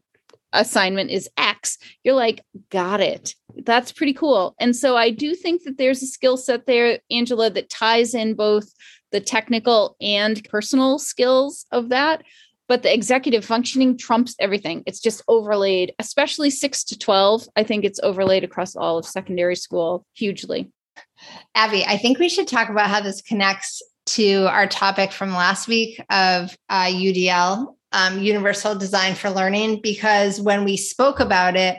assignment 0.52 1.10
is 1.10 1.28
x 1.36 1.78
you're 2.04 2.14
like 2.14 2.42
got 2.70 3.00
it 3.00 3.34
that's 3.64 3.92
pretty 3.92 4.12
cool 4.12 4.54
and 4.58 4.76
so 4.76 4.96
i 4.96 5.10
do 5.10 5.34
think 5.34 5.62
that 5.64 5.78
there's 5.78 6.02
a 6.02 6.06
skill 6.06 6.36
set 6.36 6.66
there 6.66 6.98
angela 7.10 7.48
that 7.50 7.70
ties 7.70 8.14
in 8.14 8.34
both 8.34 8.72
the 9.12 9.20
technical 9.20 9.96
and 10.00 10.46
personal 10.48 10.98
skills 10.98 11.66
of 11.72 11.88
that 11.88 12.22
but 12.72 12.82
the 12.82 12.94
executive 12.94 13.44
functioning 13.44 13.98
trumps 13.98 14.34
everything. 14.38 14.82
It's 14.86 14.98
just 14.98 15.22
overlaid, 15.28 15.92
especially 15.98 16.48
six 16.48 16.84
to 16.84 16.98
12. 16.98 17.46
I 17.54 17.64
think 17.64 17.84
it's 17.84 18.00
overlaid 18.02 18.44
across 18.44 18.74
all 18.74 18.96
of 18.96 19.04
secondary 19.04 19.56
school 19.56 20.06
hugely. 20.14 20.72
Abby, 21.54 21.84
I 21.84 21.98
think 21.98 22.18
we 22.18 22.30
should 22.30 22.48
talk 22.48 22.70
about 22.70 22.88
how 22.88 23.02
this 23.02 23.20
connects 23.20 23.82
to 24.14 24.46
our 24.48 24.66
topic 24.66 25.12
from 25.12 25.32
last 25.32 25.68
week 25.68 25.98
of 26.10 26.56
uh, 26.68 26.86
UDL, 26.86 27.74
um, 27.92 28.18
Universal 28.20 28.76
Design 28.76 29.14
for 29.14 29.30
Learning, 29.30 29.80
because 29.82 30.40
when 30.40 30.64
we 30.64 30.76
spoke 30.76 31.20
about 31.20 31.56
it, 31.56 31.78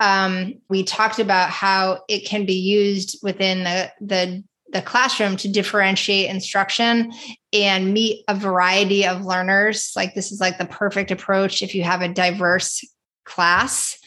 um, 0.00 0.54
we 0.68 0.84
talked 0.84 1.18
about 1.18 1.50
how 1.50 2.02
it 2.08 2.26
can 2.26 2.46
be 2.46 2.54
used 2.54 3.18
within 3.22 3.64
the, 3.64 3.92
the 4.00 4.44
the 4.70 4.82
classroom 4.82 5.36
to 5.36 5.48
differentiate 5.48 6.28
instruction 6.28 7.10
and 7.52 7.94
meet 7.94 8.22
a 8.28 8.34
variety 8.34 9.06
of 9.06 9.24
learners. 9.24 9.92
Like 9.96 10.14
this 10.14 10.30
is 10.30 10.40
like 10.40 10.58
the 10.58 10.66
perfect 10.66 11.10
approach 11.10 11.62
if 11.62 11.74
you 11.74 11.84
have 11.84 12.02
a 12.02 12.12
diverse 12.12 12.84
class. 13.24 13.98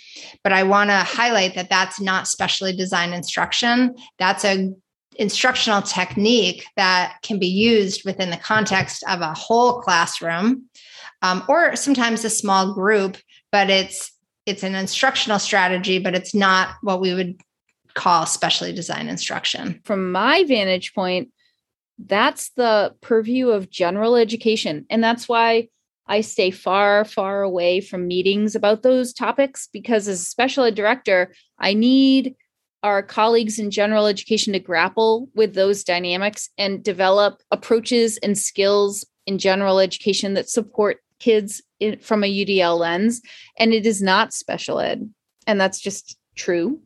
But 0.44 0.54
I 0.54 0.64
want 0.64 0.90
to 0.90 0.98
highlight 0.98 1.56
that 1.56 1.70
that's 1.70 2.00
not 2.00 2.28
specially 2.28 2.76
designed 2.76 3.14
instruction. 3.14 3.96
That's 4.20 4.46
a 4.46 4.72
instructional 5.18 5.82
technique 5.82 6.66
that 6.76 7.18
can 7.22 7.38
be 7.38 7.48
used 7.48 8.06
within 8.06 8.30
the 8.30 8.38
context 8.38 9.04
of 9.08 9.22
a 9.22 9.34
whole 9.34 9.82
classroom 9.82 10.64
um, 11.22 11.44
or 11.48 11.76
sometimes 11.76 12.24
a 12.24 12.30
small 12.30 12.74
group 12.74 13.18
but 13.52 13.70
it's 13.70 14.12
it's 14.46 14.64
an 14.64 14.76
instructional 14.76 15.40
strategy 15.40 16.00
but 16.00 16.16
it's 16.16 16.34
not 16.34 16.76
what 16.82 17.02
we 17.02 17.14
would 17.14 17.40
call 17.94 18.26
specially 18.26 18.72
designed 18.72 19.10
instruction. 19.10 19.82
From 19.84 20.12
my 20.12 20.44
vantage 20.46 20.94
point 20.94 21.30
that's 22.08 22.50
the 22.56 22.96
purview 23.02 23.50
of 23.50 23.70
general 23.70 24.16
education. 24.16 24.86
And 24.90 25.04
that's 25.04 25.28
why 25.28 25.68
i 26.08 26.22
stay 26.22 26.50
far 26.50 27.06
far 27.06 27.44
away 27.44 27.80
from 27.80 28.08
meetings 28.08 28.56
about 28.56 28.82
those 28.82 29.14
topics 29.14 29.70
because 29.72 30.08
as 30.08 30.22
a 30.22 30.26
special 30.26 30.64
ed 30.64 30.74
director 30.74 31.32
i 31.60 31.76
need 31.76 32.36
our 32.84 33.04
colleagues 33.04 33.60
in 33.60 33.72
general 33.72 34.08
education 34.08 34.54
to 34.54 34.60
grapple 34.60 35.30
with 35.36 35.54
those 35.54 35.84
dynamics 35.84 36.50
and 36.58 36.84
develop 36.84 37.42
approaches 37.52 38.18
and 38.18 38.38
skills 38.38 39.06
in 39.28 39.38
general 39.38 39.80
education 39.80 40.34
that 40.34 40.50
support 40.50 40.98
kids 41.20 41.62
in, 41.80 42.00
from 42.00 42.24
a 42.24 42.46
UDL 42.46 42.80
lens. 42.80 43.22
And 43.58 43.74
it 43.74 43.86
is 43.86 44.02
not 44.02 44.34
special 44.34 44.80
ed. 44.80 45.10
And 45.46 45.62
that's 45.62 45.80
just 45.80 46.18
true. 46.36 46.82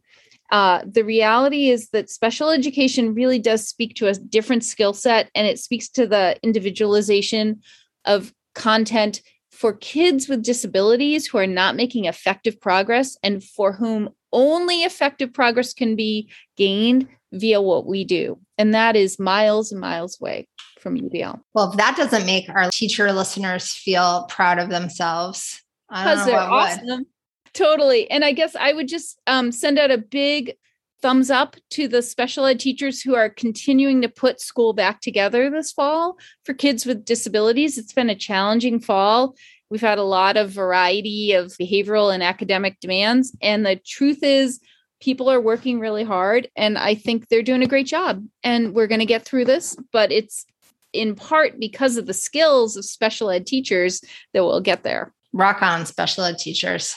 Uh, 0.51 0.81
the 0.85 1.03
reality 1.03 1.69
is 1.69 1.89
that 1.89 2.09
special 2.09 2.49
education 2.49 3.15
really 3.15 3.39
does 3.39 3.67
speak 3.67 3.95
to 3.95 4.07
a 4.07 4.13
different 4.13 4.63
skill 4.63 4.93
set 4.93 5.29
and 5.33 5.47
it 5.47 5.57
speaks 5.57 5.89
to 5.89 6.05
the 6.05 6.37
individualization 6.43 7.61
of 8.05 8.33
content 8.53 9.21
for 9.51 9.73
kids 9.73 10.27
with 10.27 10.43
disabilities 10.43 11.25
who 11.25 11.37
are 11.37 11.47
not 11.47 11.75
making 11.75 12.05
effective 12.05 12.59
progress 12.59 13.17
and 13.23 13.43
for 13.43 13.71
whom 13.71 14.09
only 14.35 14.83
effective 14.83 15.33
progress 15.33 15.73
can 15.73 15.95
be 15.95 16.29
gained 16.57 17.07
via 17.31 17.61
what 17.61 17.85
we 17.85 18.03
do. 18.03 18.37
And 18.57 18.75
that 18.75 18.95
is 18.95 19.17
miles 19.17 19.71
and 19.71 19.81
miles 19.81 20.19
away 20.21 20.47
from 20.79 20.99
UDL. 20.99 21.39
Well, 21.53 21.71
if 21.71 21.77
that 21.77 21.97
doesn't 21.97 22.25
make 22.25 22.49
our 22.49 22.69
teacher 22.69 23.11
listeners 23.11 23.71
feel 23.71 24.25
proud 24.29 24.59
of 24.59 24.69
themselves, 24.69 25.63
because 25.89 26.25
they're 26.25 26.37
awesome. 26.37 26.85
Would. 26.85 27.05
Totally. 27.53 28.09
And 28.11 28.25
I 28.25 28.33
guess 28.33 28.55
I 28.55 28.73
would 28.73 28.87
just 28.87 29.19
um, 29.27 29.51
send 29.51 29.79
out 29.79 29.89
a 29.89 29.97
big 29.97 30.55
thumbs 31.01 31.29
up 31.29 31.55
to 31.69 31.87
the 31.87 32.01
special 32.01 32.45
ed 32.45 32.59
teachers 32.59 33.01
who 33.01 33.15
are 33.15 33.29
continuing 33.29 34.01
to 34.01 34.09
put 34.09 34.41
school 34.41 34.73
back 34.73 35.01
together 35.01 35.49
this 35.49 35.71
fall 35.71 36.17
for 36.43 36.53
kids 36.53 36.85
with 36.85 37.05
disabilities. 37.05 37.77
It's 37.77 37.93
been 37.93 38.09
a 38.09 38.15
challenging 38.15 38.79
fall. 38.79 39.35
We've 39.69 39.81
had 39.81 39.97
a 39.97 40.03
lot 40.03 40.37
of 40.37 40.51
variety 40.51 41.33
of 41.33 41.47
behavioral 41.53 42.13
and 42.13 42.21
academic 42.21 42.79
demands. 42.79 43.35
And 43.41 43.65
the 43.65 43.77
truth 43.77 44.23
is, 44.23 44.59
people 45.01 45.29
are 45.29 45.41
working 45.41 45.79
really 45.79 46.03
hard. 46.03 46.49
And 46.55 46.77
I 46.77 46.95
think 46.95 47.27
they're 47.27 47.43
doing 47.43 47.63
a 47.63 47.67
great 47.67 47.87
job. 47.87 48.25
And 48.43 48.73
we're 48.73 48.87
going 48.87 48.99
to 48.99 49.05
get 49.05 49.25
through 49.25 49.45
this, 49.45 49.75
but 49.91 50.11
it's 50.11 50.45
in 50.93 51.15
part 51.15 51.59
because 51.59 51.97
of 51.97 52.05
the 52.05 52.13
skills 52.13 52.77
of 52.77 52.85
special 52.85 53.29
ed 53.29 53.45
teachers 53.45 54.01
that 54.33 54.43
we'll 54.43 54.61
get 54.61 54.83
there. 54.83 55.13
Rock 55.33 55.61
on, 55.61 55.85
special 55.85 56.23
ed 56.23 56.37
teachers. 56.37 56.95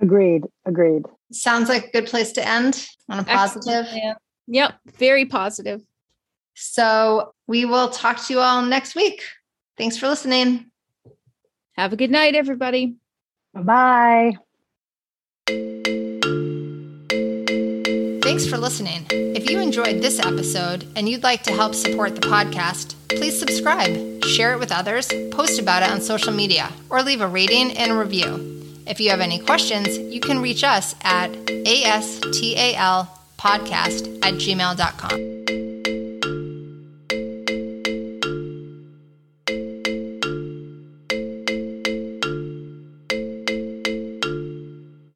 Agreed. 0.00 0.44
Agreed. 0.64 1.04
Sounds 1.30 1.68
like 1.68 1.86
a 1.86 1.90
good 1.90 2.06
place 2.06 2.32
to 2.32 2.46
end 2.46 2.86
on 3.08 3.18
a 3.18 3.24
positive. 3.24 3.86
Yeah. 3.92 4.14
Yep. 4.46 4.74
Very 4.98 5.26
positive. 5.26 5.82
So 6.54 7.34
we 7.46 7.64
will 7.64 7.88
talk 7.88 8.24
to 8.24 8.32
you 8.32 8.40
all 8.40 8.62
next 8.62 8.94
week. 8.94 9.22
Thanks 9.76 9.96
for 9.96 10.08
listening. 10.08 10.70
Have 11.76 11.92
a 11.92 11.96
good 11.96 12.10
night, 12.10 12.34
everybody. 12.34 12.96
Bye. 13.52 13.62
Bye. 13.62 14.38
Thanks 18.22 18.46
for 18.46 18.56
listening. 18.56 19.06
If 19.10 19.50
you 19.50 19.60
enjoyed 19.60 20.00
this 20.00 20.18
episode 20.18 20.86
and 20.96 21.08
you'd 21.08 21.22
like 21.22 21.42
to 21.44 21.52
help 21.52 21.74
support 21.74 22.14
the 22.14 22.22
podcast, 22.22 22.94
please 23.10 23.38
subscribe, 23.38 24.24
share 24.24 24.54
it 24.54 24.58
with 24.58 24.72
others, 24.72 25.08
post 25.30 25.60
about 25.60 25.82
it 25.82 25.90
on 25.90 26.00
social 26.00 26.32
media, 26.32 26.72
or 26.90 27.02
leave 27.02 27.20
a 27.20 27.28
rating 27.28 27.76
and 27.76 27.92
a 27.92 27.96
review. 27.96 28.50
If 28.86 29.00
you 29.00 29.10
have 29.10 29.20
any 29.20 29.38
questions, 29.38 29.98
you 29.98 30.20
can 30.20 30.40
reach 30.40 30.64
us 30.64 30.94
at 31.02 31.30
astalpodcast 31.32 32.98
at 34.24 34.34
gmail.com. 34.34 35.34